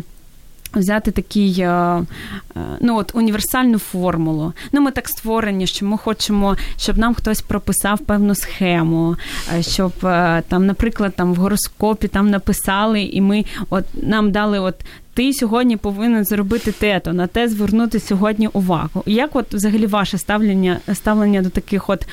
[0.74, 2.04] взяти такий е, е,
[2.80, 4.52] ну от універсальну формулу.
[4.72, 9.16] Ну, ми так створені, що ми хочемо, щоб нам хтось прописав певну схему,
[9.56, 9.92] е, щоб
[10.48, 14.74] там, наприклад, там в гороскопі там написали, і ми от нам дали от.
[15.14, 19.02] Ти сьогодні повинен зробити те-то, на те звернути сьогодні увагу.
[19.06, 22.06] Як от взагалі ваше ставлення ставлення до таких от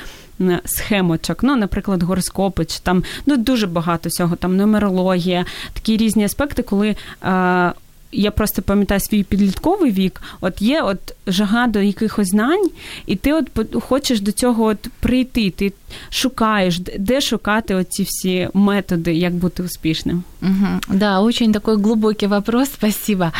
[0.64, 1.42] схемочок?
[1.42, 6.96] Ну, наприклад, гороскопи, чи там ну дуже багато всього, там нумерологія, такі різні аспекти, коли
[7.24, 7.72] е,
[8.14, 12.70] я просто пам'ятаю свій підлітковий вік, от є от жага до якихось знань,
[13.06, 13.48] і ти от
[13.82, 15.50] хочеш до цього от прийти.
[15.50, 15.72] Ти
[16.10, 20.22] шукаєш, де шукати оці всі методи, як бути успішним.
[20.42, 20.66] Угу.
[20.88, 23.30] Да, очень такой глубокий вопрос, спасибо.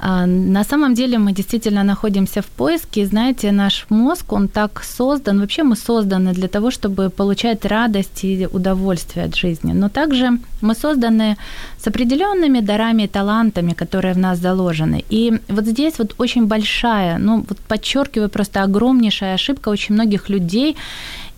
[0.00, 3.06] А, на самом деле мы действительно находимся в поиске.
[3.06, 8.48] Знаете, наш мозг, он так создан, вообще мы созданы для того, чтобы получать радость и
[8.52, 9.72] удовольствие от жизни.
[9.72, 11.36] Но также мы созданы
[11.82, 15.04] с определенными дарами и талантами, которые в нас заложены.
[15.10, 20.76] И вот здесь вот очень большая, ну вот подчеркиваю, просто огромнейшая ошибка очень многих людей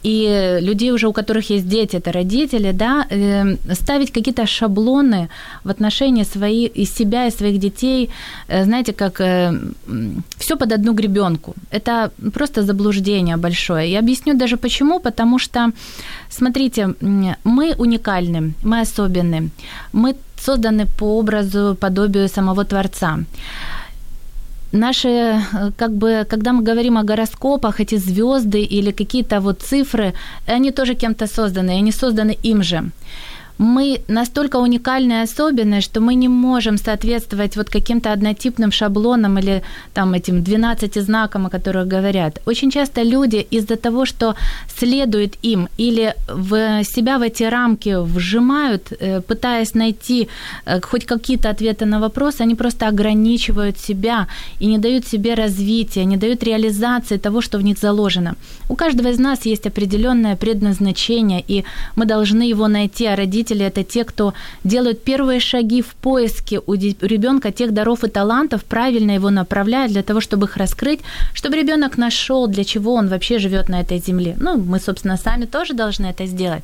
[0.04, 5.28] и людей уже, у которых есть дети, это родители, да, э, ставить какие-то шаблоны
[5.64, 8.08] в отношении свои, и себя, и своих детей,
[8.48, 9.52] э, знаете, как э,
[10.38, 11.54] все под одну гребенку.
[11.70, 13.90] Это просто заблуждение большое.
[13.90, 15.72] Я объясню даже почему, потому что,
[16.30, 16.94] смотрите,
[17.44, 19.50] мы уникальны, мы особенны,
[19.92, 23.18] мы созданы по образу, подобию самого Творца
[24.72, 25.40] наши, э,
[25.76, 30.14] как бы, когда мы говорим о гороскопах, эти звезды или какие-то вот цифры,
[30.46, 32.90] они тоже кем-то созданы, они созданы им же.
[33.60, 40.14] Мы настолько уникальная особенность, что мы не можем соответствовать вот каким-то однотипным шаблонам или там
[40.14, 42.40] этим 12 знакам, о которых говорят.
[42.46, 44.34] Очень часто люди из-за того, что
[44.78, 50.28] следуют им или в себя в эти рамки вжимают, э, пытаясь найти
[50.64, 54.26] э, хоть какие-то ответы на вопросы, они просто ограничивают себя
[54.58, 58.36] и не дают себе развития, не дают реализации того, что в них заложено.
[58.70, 61.64] У каждого из нас есть определенное предназначение, и
[61.96, 66.59] мы должны его найти, а родители родители это те, кто делают первые шаги в поиске
[66.67, 70.99] у ребенка тех даров и талантов, правильно его направляют для того, чтобы их раскрыть,
[71.33, 74.35] чтобы ребенок нашел, для чего он вообще живет на этой земле.
[74.39, 76.63] Ну, мы, собственно, сами тоже должны это сделать.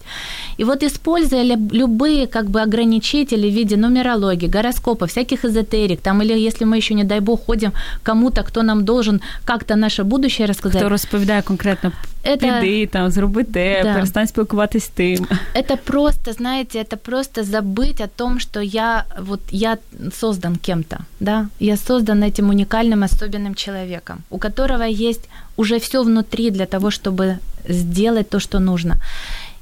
[0.59, 6.47] И вот используя любые как бы ограничители в виде нумерологии, гороскопа, всяких эзотерик, там, или
[6.47, 7.71] если мы еще, не дай бог, ходим
[8.03, 10.81] кому-то, кто нам должен как-то наше будущее рассказать.
[10.81, 11.91] Хто розповідає конкретно
[12.23, 12.61] это...
[12.61, 13.93] піди, там, зроби те, да.
[13.93, 15.27] перестань спілкуватись з тим.
[15.55, 19.78] Это просто, знаете, это просто забыть о том, что я, вот, я
[20.20, 26.50] создан кем-то, да, я создан этим уникальным, особенным человеком, у которого есть уже все внутри
[26.50, 27.38] для того, чтобы
[27.68, 28.96] сделать то, что нужно.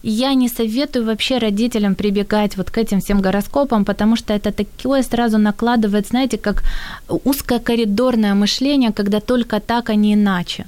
[0.06, 5.02] Я не советую вообще родителям прибегать вот к этим всем гороскопам, потому что это такое
[5.02, 6.62] сразу накладывает, знаете, как
[7.08, 10.66] узкое коридорное мышление, когда только так, а не иначе.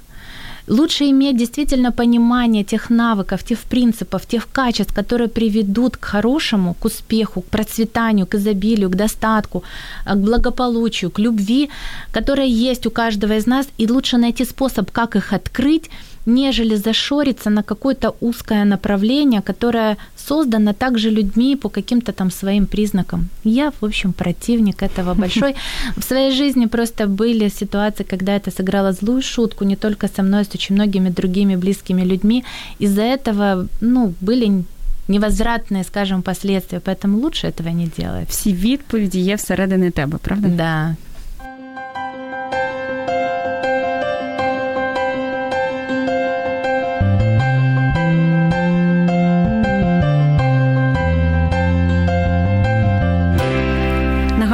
[0.69, 6.85] Лучше иметь действительно понимание тех навыков, тех принципов, тех качеств, которые приведут к хорошему, к
[6.85, 9.63] успеху, к процветанию, к изобилию, к достатку,
[10.05, 11.71] к благополучию, к любви,
[12.11, 15.89] которая есть у каждого из нас, и лучше найти способ, как их открыть,
[16.26, 23.30] нежели зашориться на какое-то узкое направление, которое создано также людьми по каким-то там своим признакам.
[23.44, 25.56] Я, в общем, противник этого большой.
[25.98, 30.42] В своей жизни просто были ситуации, когда это сыграло злую шутку не только со мной,
[30.42, 32.44] а с очень многими другими близкими людьми.
[32.80, 34.64] Из-за этого, ну, были
[35.08, 38.30] невозвратные, скажем, последствия, поэтому лучше этого не делать.
[38.30, 40.48] Всі відповіді є всередині тебе, правда?
[40.48, 40.96] Да,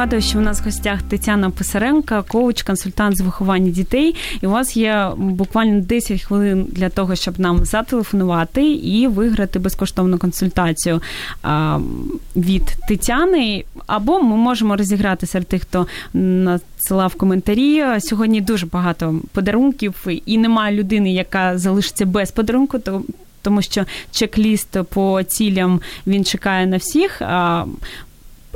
[0.03, 4.15] Нагадую, що у нас в гостях Тетяна Писаренка, коуч, консультант з виховання дітей.
[4.41, 10.17] І у вас є буквально 10 хвилин для того, щоб нам зателефонувати і виграти безкоштовну
[10.17, 11.01] консультацію
[12.35, 13.63] від Тетяни.
[13.87, 17.83] Або ми можемо розіграти серед тих, хто надсилав коментарі.
[17.99, 22.79] Сьогодні дуже багато подарунків, і немає людини, яка залишиться без подарунку.
[22.79, 23.03] То
[23.41, 27.21] тому що чек-ліст по цілям він чекає на всіх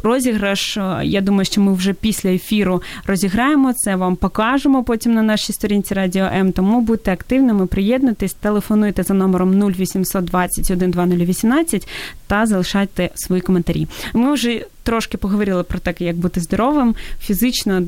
[0.03, 0.77] розіграш.
[1.03, 5.93] Я думаю, що ми вже після ефіру розіграємо це, вам покажемо потім на нашій сторінці
[5.93, 6.51] Радіо М.
[6.51, 11.87] Тому будьте активними, приєднуйтесь, телефонуйте за номером 0800 21 2018
[12.27, 13.87] та залишайте свої коментарі.
[14.13, 17.81] Ми вже трошки поговорили про те, як бути здоровим фізично,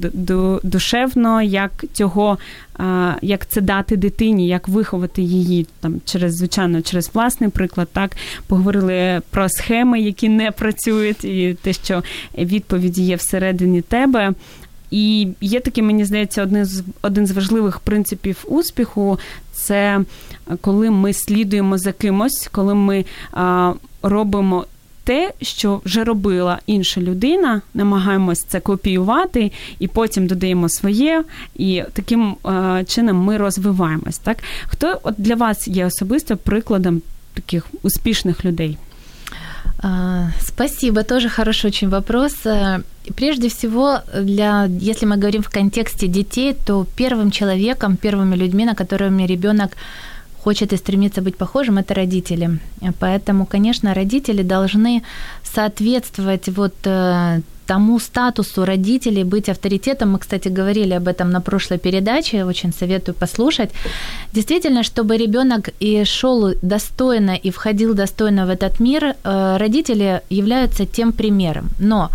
[0.64, 2.38] душевно, як цього,
[3.22, 7.88] як це дати дитині, як виховати її там через звичайно через власний приклад.
[7.94, 12.04] Так поговорили про схеми, які не працюють, і те, що
[12.38, 14.34] відповіді є всередині тебе.
[14.92, 19.20] І є таке, мені здається, один з один з важливих принципів успіху
[19.52, 20.00] це
[20.62, 23.74] коли ми слідуємо за кимось, коли ми а,
[24.04, 24.66] робимо
[25.09, 31.25] те, що вже робила інша людина, намагаємось це копіювати, і потім додаємо своє,
[31.57, 34.19] і таким е, чином ми розвиваємось.
[34.19, 37.03] Так, хто от для вас є особисто прикладом
[37.35, 38.79] таких успішних людей?
[40.41, 42.47] Спасибо, тоже хороший очень вопрос.
[42.47, 42.81] Э,
[43.17, 48.75] прежде всего, для, если мы говорим в контексте детей, то первым человеком, первыми людьми, на
[48.75, 49.77] которыми ребенок
[50.44, 52.60] хочет и стремится быть похожим, это родители.
[53.00, 55.04] Поэтому, конечно, родители должны
[55.44, 60.12] соответствовать вот э, тому статусу родителей быть авторитетом.
[60.12, 63.70] Мы, кстати, говорили об этом на прошлой передаче, очень советую послушать.
[64.34, 70.86] Действительно, чтобы ребенок и шел достойно и входил достойно в этот мир, э, родители являются
[70.86, 71.70] тем примером.
[71.80, 72.10] Но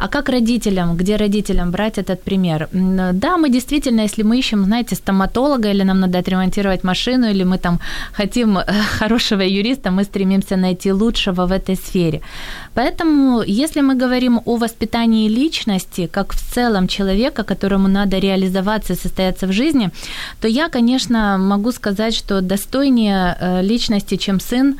[0.00, 2.68] а как родителям, где родителям брать этот пример?
[3.12, 7.58] Да, мы действительно, если мы ищем, знаете, стоматолога, или нам надо отремонтировать машину, или мы
[7.58, 7.78] там
[8.12, 8.64] хотим э,
[8.98, 12.20] хорошего юриста, мы стремимся найти лучшего в этой сфере.
[12.74, 18.96] Поэтому, если мы говорим о воспитании личности, как в целом человека, которому надо реализоваться и
[18.96, 19.90] состояться в жизни,
[20.40, 24.76] то я, конечно, могу сказать, что достойнее э, личности, чем Сын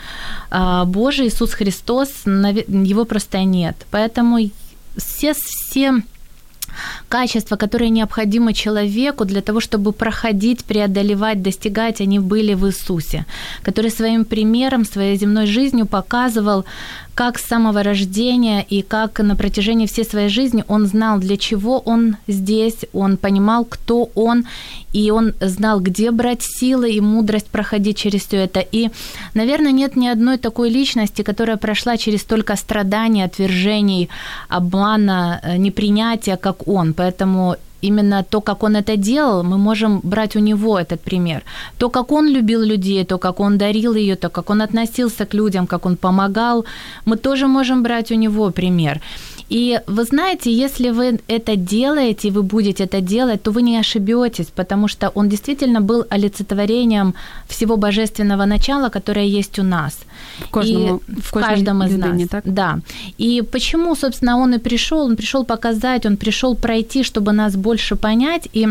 [0.50, 3.76] а, Божий, Иисус Христос, его просто нет.
[3.90, 4.38] Поэтому
[4.96, 6.02] все, все
[7.08, 13.26] качества, которые необходимы человеку для того, чтобы проходить, преодолевать, достигать, они были в Иисусе,
[13.62, 16.64] который своим примером, своей земной жизнью показывал,
[17.20, 21.78] как с самого рождения и как на протяжении всей своей жизни он знал, для чего
[21.78, 24.44] он здесь, он понимал, кто он,
[24.94, 28.60] и он знал, где брать силы и мудрость проходить через все это.
[28.60, 28.88] И,
[29.34, 34.08] наверное, нет ни одной такой личности, которая прошла через столько страданий, отвержений,
[34.48, 36.94] обмана, э, непринятия, как он.
[36.94, 41.42] Поэтому именно то, как он это делал, мы можем брать у него этот пример.
[41.78, 45.34] То, как он любил людей, то, как он дарил ее, то, как он относился к
[45.34, 46.64] людям, как он помогал,
[47.06, 49.00] мы тоже можем брать у него пример.
[49.50, 54.46] И вы знаете, если вы это делаете, вы будете это делать, то вы не ошибетесь,
[54.46, 57.14] потому что он действительно был олицетворением
[57.48, 59.98] всего божественного начала, которое есть у нас.
[60.38, 62.28] В, каждому, и в, каждом из нас.
[62.28, 62.44] Так?
[62.44, 62.78] Да.
[63.18, 65.06] И почему, собственно, он и пришел?
[65.06, 68.68] Он пришел показать, он пришел пройти, чтобы нас больше понять и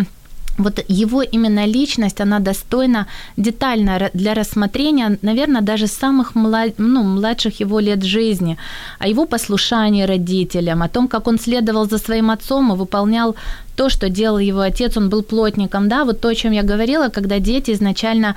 [0.60, 3.08] вот его именно личность, она достойна
[3.38, 8.58] детально для рассмотрения, наверное, даже самых млад, ну, младших его лет жизни,
[9.00, 13.36] о его послушании родителям, о том, как он следовал за своим отцом и выполнял
[13.76, 17.10] то, что делал его отец, он был плотником, да, вот то, о чем я говорила,
[17.10, 18.36] когда дети изначально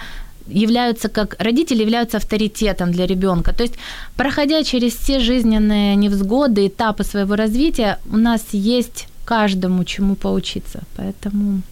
[0.48, 3.52] являются как родители являются авторитетом для ребенка.
[3.52, 3.74] То есть,
[4.16, 10.82] проходя через все жизненные невзгоды, этапы своего развития, у нас есть каждому чему поучиться.
[10.96, 11.62] Поэтому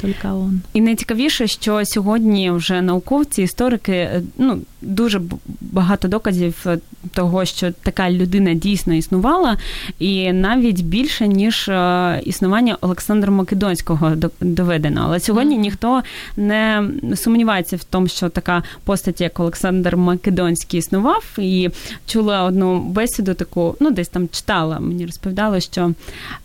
[0.00, 0.60] тільки он.
[0.72, 5.20] І найцікавіше, що сьогодні вже науковці, історики, е, ну дуже
[5.60, 6.66] багато доказів
[7.14, 9.58] того, що така людина дійсно існувала,
[9.98, 15.02] і навіть більше ніж е, існування Олександра Македонського доведено.
[15.04, 16.02] Але сьогодні ніхто
[16.36, 21.70] не сумнівається в тому, що така постать, як Олександр Македонський, існував, і
[22.06, 25.92] чула одну бесіду таку, ну десь там читала, мені розповідали, що.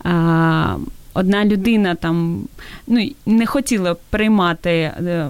[0.03, 0.75] А,
[1.19, 2.43] одна людина там
[2.87, 5.29] ну, не хотіла приймати е,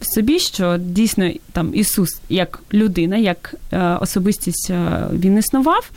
[0.00, 5.90] собі, що дійсно там Ісус як людина, як е, особистість е, він існував.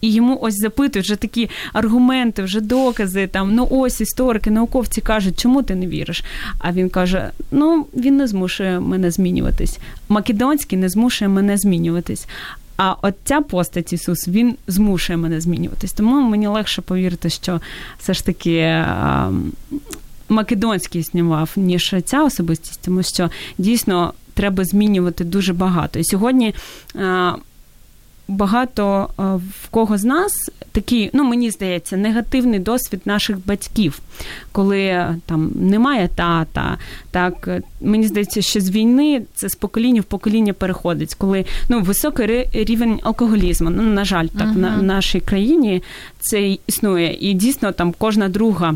[0.00, 3.26] І йому ось запитують вже такі аргументи, вже докази.
[3.26, 6.24] Там ну ось історики, науковці кажуть, чому ти не віриш?
[6.58, 9.78] А він каже: Ну він не змушує мене змінюватись.
[10.08, 12.26] Македонський не змушує мене змінюватись.
[12.84, 15.92] А от ця постать Ісус він змушує мене змінюватись.
[15.92, 17.60] Тому мені легше повірити, що
[17.98, 18.84] все ж таки.
[20.28, 25.98] Македонський знімав, ніж ця особистість, тому що дійсно треба змінювати дуже багато.
[25.98, 26.54] І сьогодні
[28.32, 29.22] багато е,
[29.62, 34.00] в кого з нас такий, ну мені здається, негативний досвід наших батьків,
[34.52, 36.78] коли е, там немає тата.
[37.10, 41.80] Так е, мені здається, що з війни це з покоління в покоління переходить, коли ну
[41.80, 43.70] високий рівень алкоголізму.
[43.70, 44.58] Ну на жаль, так uh-huh.
[44.58, 45.82] на в нашій країні
[46.20, 48.74] це існує, і дійсно там кожна друга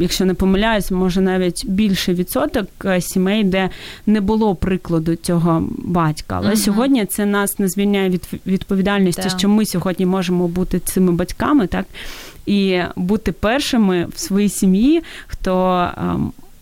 [0.00, 3.70] якщо не помиляюсь, може навіть більше відсоток е, сімей, де
[4.06, 6.36] не було прикладу цього батька.
[6.38, 6.56] Але угу.
[6.56, 9.38] сьогодні це нас не звільняє від відповідальності, да.
[9.38, 11.86] що ми сьогодні можемо бути цими батьками, так
[12.46, 15.88] і бути першими в своїй сім'ї, хто.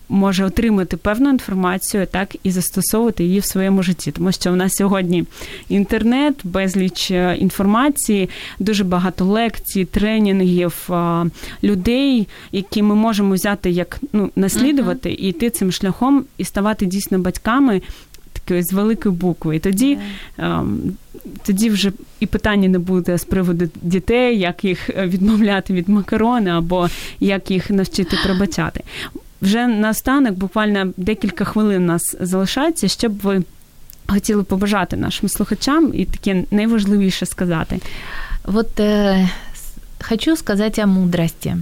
[0.09, 4.72] Може отримати певну інформацію, так і застосовувати її в своєму житті, тому що в нас
[4.74, 5.24] сьогодні
[5.68, 8.28] інтернет, безліч е, інформації,
[8.59, 10.88] дуже багато лекцій, тренінгів
[11.62, 17.18] людей, які ми можемо взяти як ну наслідувати і йти цим шляхом і ставати дійсно
[17.18, 17.82] батьками.
[18.32, 19.56] Такої з великої букви.
[19.56, 19.98] І тоді
[20.38, 20.61] yeah.
[20.61, 20.96] ем,
[21.42, 26.88] тоді вже і питання не буде з приводу дітей, як їх відмовляти від макарони, або
[27.20, 28.80] як їх навчити пробачати.
[29.43, 33.43] Вже наостанок, буквально декілька хвилин нас залишається, щоб ви
[34.07, 37.80] хотіли побажати нашим слухачам і таке найважливіше сказати.
[38.45, 39.28] Вот э,
[40.09, 41.57] хочу сказать о мудрости.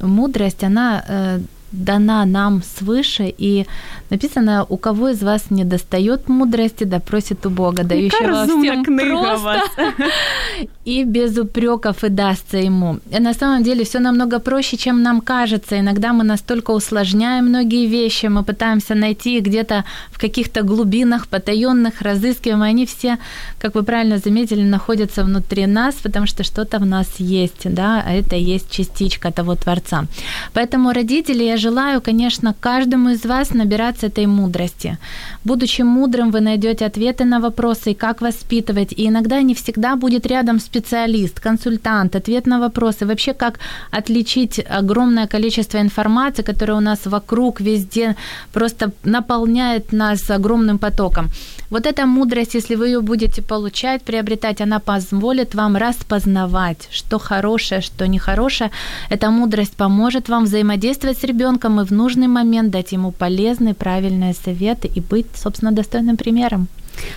[0.00, 1.40] Мудрость, она э,
[1.72, 3.66] дана нам свыше, и
[4.10, 9.94] написано, у кого из вас не достает мудрости, да просит у Бога, дающего всем просто
[10.84, 13.00] и без упреков и дастся ему.
[13.10, 15.78] И на самом деле все намного проще, чем нам кажется.
[15.78, 22.64] Иногда мы настолько усложняем многие вещи, мы пытаемся найти где-то в каких-то глубинах потаенных, разыскиваем,
[22.64, 23.18] и они все,
[23.58, 28.12] как вы правильно заметили, находятся внутри нас, потому что что-то в нас есть, да, а
[28.12, 30.06] это есть частичка того Творца.
[30.54, 34.98] Поэтому родители, я желаю, конечно, каждому из вас набираться этой мудрости.
[35.44, 40.60] Будучи мудрым, вы найдете ответы на вопросы, как воспитывать, и иногда не всегда будет рядом
[40.60, 43.58] специалист, консультант, ответ на вопросы, вообще как
[43.90, 48.16] отличить огромное количество информации, которая у нас вокруг, везде
[48.52, 51.28] просто наполняет нас огромным потоком.
[51.70, 57.82] Вот эта мудрость, если вы ее будете получать, приобретать, она позволит вам распознавать, что хорошее,
[57.82, 58.70] что нехорошее.
[59.10, 64.32] Эта мудрость поможет вам взаимодействовать с ребенком и в нужный момент дать ему полезные, правильные
[64.32, 66.68] советы и быть, собственно, достойным примером.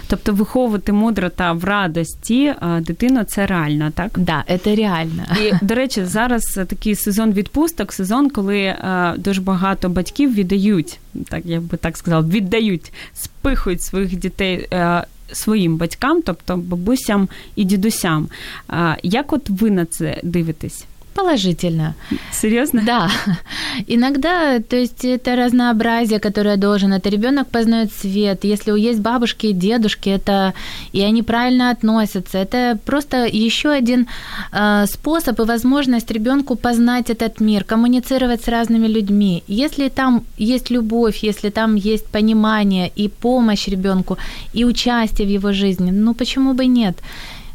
[0.08, 4.20] Тобто виховувати мудро та в радості дитину це реально, так?
[4.20, 5.24] Да, це реально.
[5.42, 8.76] І, до речі, зараз такий сезон відпусток, сезон, коли
[9.18, 14.68] дуже багато батьків віддають, так я би так сказала, віддають, спихують своїх дітей.
[15.34, 18.28] Своїм батькам, тобто бабусям і дідусям.
[19.04, 20.86] Як от ви на це дивитесь?
[21.14, 21.94] Положительно.
[22.32, 22.82] Серьезно?
[22.86, 23.10] Да.
[23.88, 26.94] Иногда, то есть это разнообразие, которое должен.
[26.94, 28.46] Это ребенок познает свет.
[28.46, 30.54] Если есть бабушки и дедушки, это
[30.94, 32.38] и они правильно относятся.
[32.38, 34.08] Это просто еще один
[34.54, 39.44] э, способ и возможность ребенку познать этот мир, коммуницировать с разными людьми.
[39.48, 44.18] Если там есть любовь, если там есть понимание и помощь ребенку,
[44.54, 46.98] и участие в его жизни, ну почему бы нет?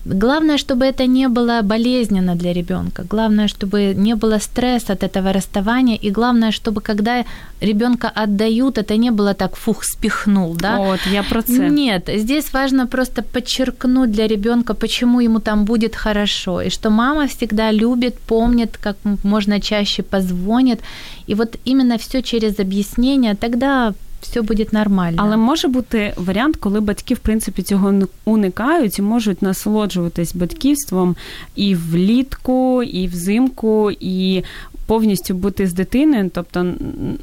[0.09, 3.05] Главное, чтобы это не было болезненно для ребенка.
[3.11, 5.97] Главное, чтобы не было стресса от этого расставания.
[5.97, 7.25] И главное, чтобы когда
[7.61, 10.79] ребенка отдают, это не было так, фух, спихнул, да?
[10.79, 11.71] Вот, я про це.
[11.71, 16.63] Нет, здесь важно просто подчеркнуть для ребенка, почему ему там будет хорошо.
[16.63, 20.81] И что мама всегда любит, помнит, как можно чаще позвонит.
[21.29, 23.93] И вот именно все через объяснение, тогда
[24.31, 25.17] все буде нормально.
[25.21, 31.17] Але може бути варіант, коли батьки в принципі цього уникають і можуть насолоджуватись батьківством
[31.57, 34.45] і влітку, і взимку, і
[34.87, 36.31] повністю бути з дитиною.
[36.35, 36.75] Тобто,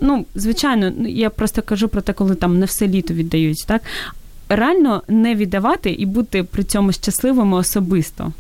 [0.02, 3.82] ну звичайно, я просто кажу про те, коли там не все літо віддають, так
[4.50, 8.32] реально не віддавати і бути при цьому щасливими особисто.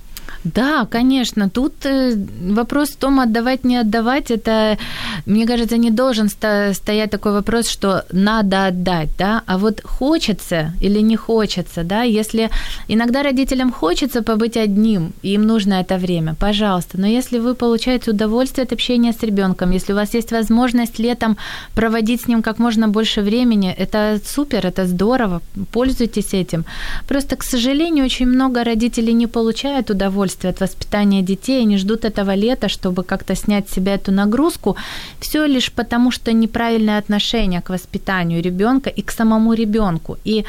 [0.43, 1.49] Да, конечно.
[1.49, 4.31] Тут э, вопрос в том, отдавать, не отдавать.
[4.31, 4.77] Это,
[5.25, 11.01] мне кажется, не должен стоять такой вопрос, что надо отдать, да, а вот хочется или
[11.01, 12.49] не хочется, да, если
[12.89, 18.65] иногда родителям хочется побыть одним, им нужно это время, пожалуйста, но если вы получаете удовольствие
[18.65, 21.37] от общения с ребенком, если у вас есть возможность летом
[21.75, 25.41] проводить с ним как можно больше времени, это супер, это здорово,
[25.71, 26.65] пользуйтесь этим.
[27.07, 32.05] Просто, к сожалению, очень много родителей не получают удовольствие удовольствие от воспитания детей, они ждут
[32.05, 34.75] этого лета, чтобы как-то снять с себя эту нагрузку,
[35.19, 40.17] все лишь потому, что неправильное отношение к воспитанию ребенка и к самому ребенку.
[40.25, 40.43] И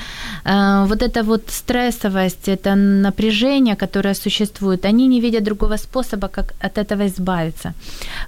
[0.45, 6.55] э, вот эта вот стрессовость, это напряжение, которое существует, они не видят другого способа, как
[6.67, 7.73] от этого избавиться.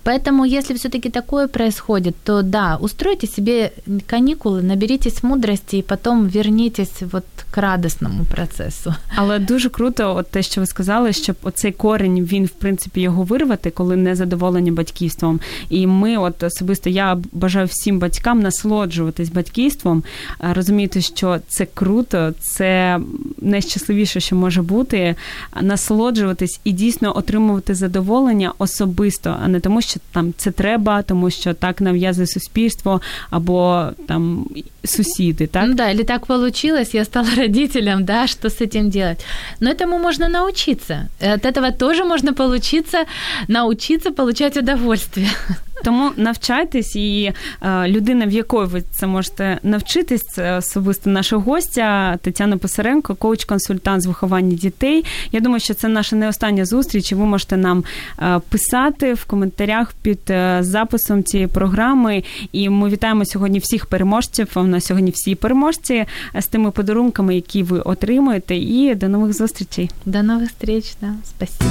[0.04, 3.72] Поэтому, если все-таки такое происходит, то да, устройте себе
[4.10, 8.94] каникулы, наберитесь мудрости и потом вернитесь вот к радосному процесу.
[9.16, 13.22] Але дуже круто, от те, що ви сказали, щоб оцей корень він в принципі його
[13.22, 15.40] вирвати, коли не задоволені батьківством.
[15.70, 20.02] І ми, от особисто, я бажаю всім батькам насолоджуватись батьківством,
[20.40, 23.00] розуміти, що це круто, це
[23.38, 25.14] найщасливіше, що може бути,
[25.60, 31.54] насолоджуватись і дійсно отримувати задоволення особисто, а не тому, що там це треба, тому що
[31.54, 34.46] так нав'язує суспільство або там
[34.84, 35.64] сусіди, так?
[35.68, 39.24] Ну да, или так получилось, я стала родителем, да, что с этим делать?
[39.60, 41.08] Но этому можно научиться.
[41.36, 43.04] От этого тоже можно получиться,
[43.48, 45.28] научиться получать удовольствие.
[45.84, 52.16] Тому навчайтесь, і е, людина, в якої ви це можете навчитись, це особисто наша гостя
[52.22, 55.04] Тетяна Писаренко, коуч-консультант з виховання дітей.
[55.32, 57.12] Я думаю, що це наша не остання зустріч.
[57.12, 57.84] і Ви можете нам
[58.18, 62.22] е, писати в коментарях під е, записом цієї програми.
[62.52, 64.48] І ми вітаємо сьогодні всіх переможців.
[64.54, 66.04] У нас сьогодні всі переможці
[66.38, 68.56] з тими подарунками, які ви отримуєте.
[68.56, 69.90] І до нових зустрічей.
[70.06, 70.94] До нових зустріч.
[71.00, 71.14] Да.
[71.24, 71.70] Спасибо.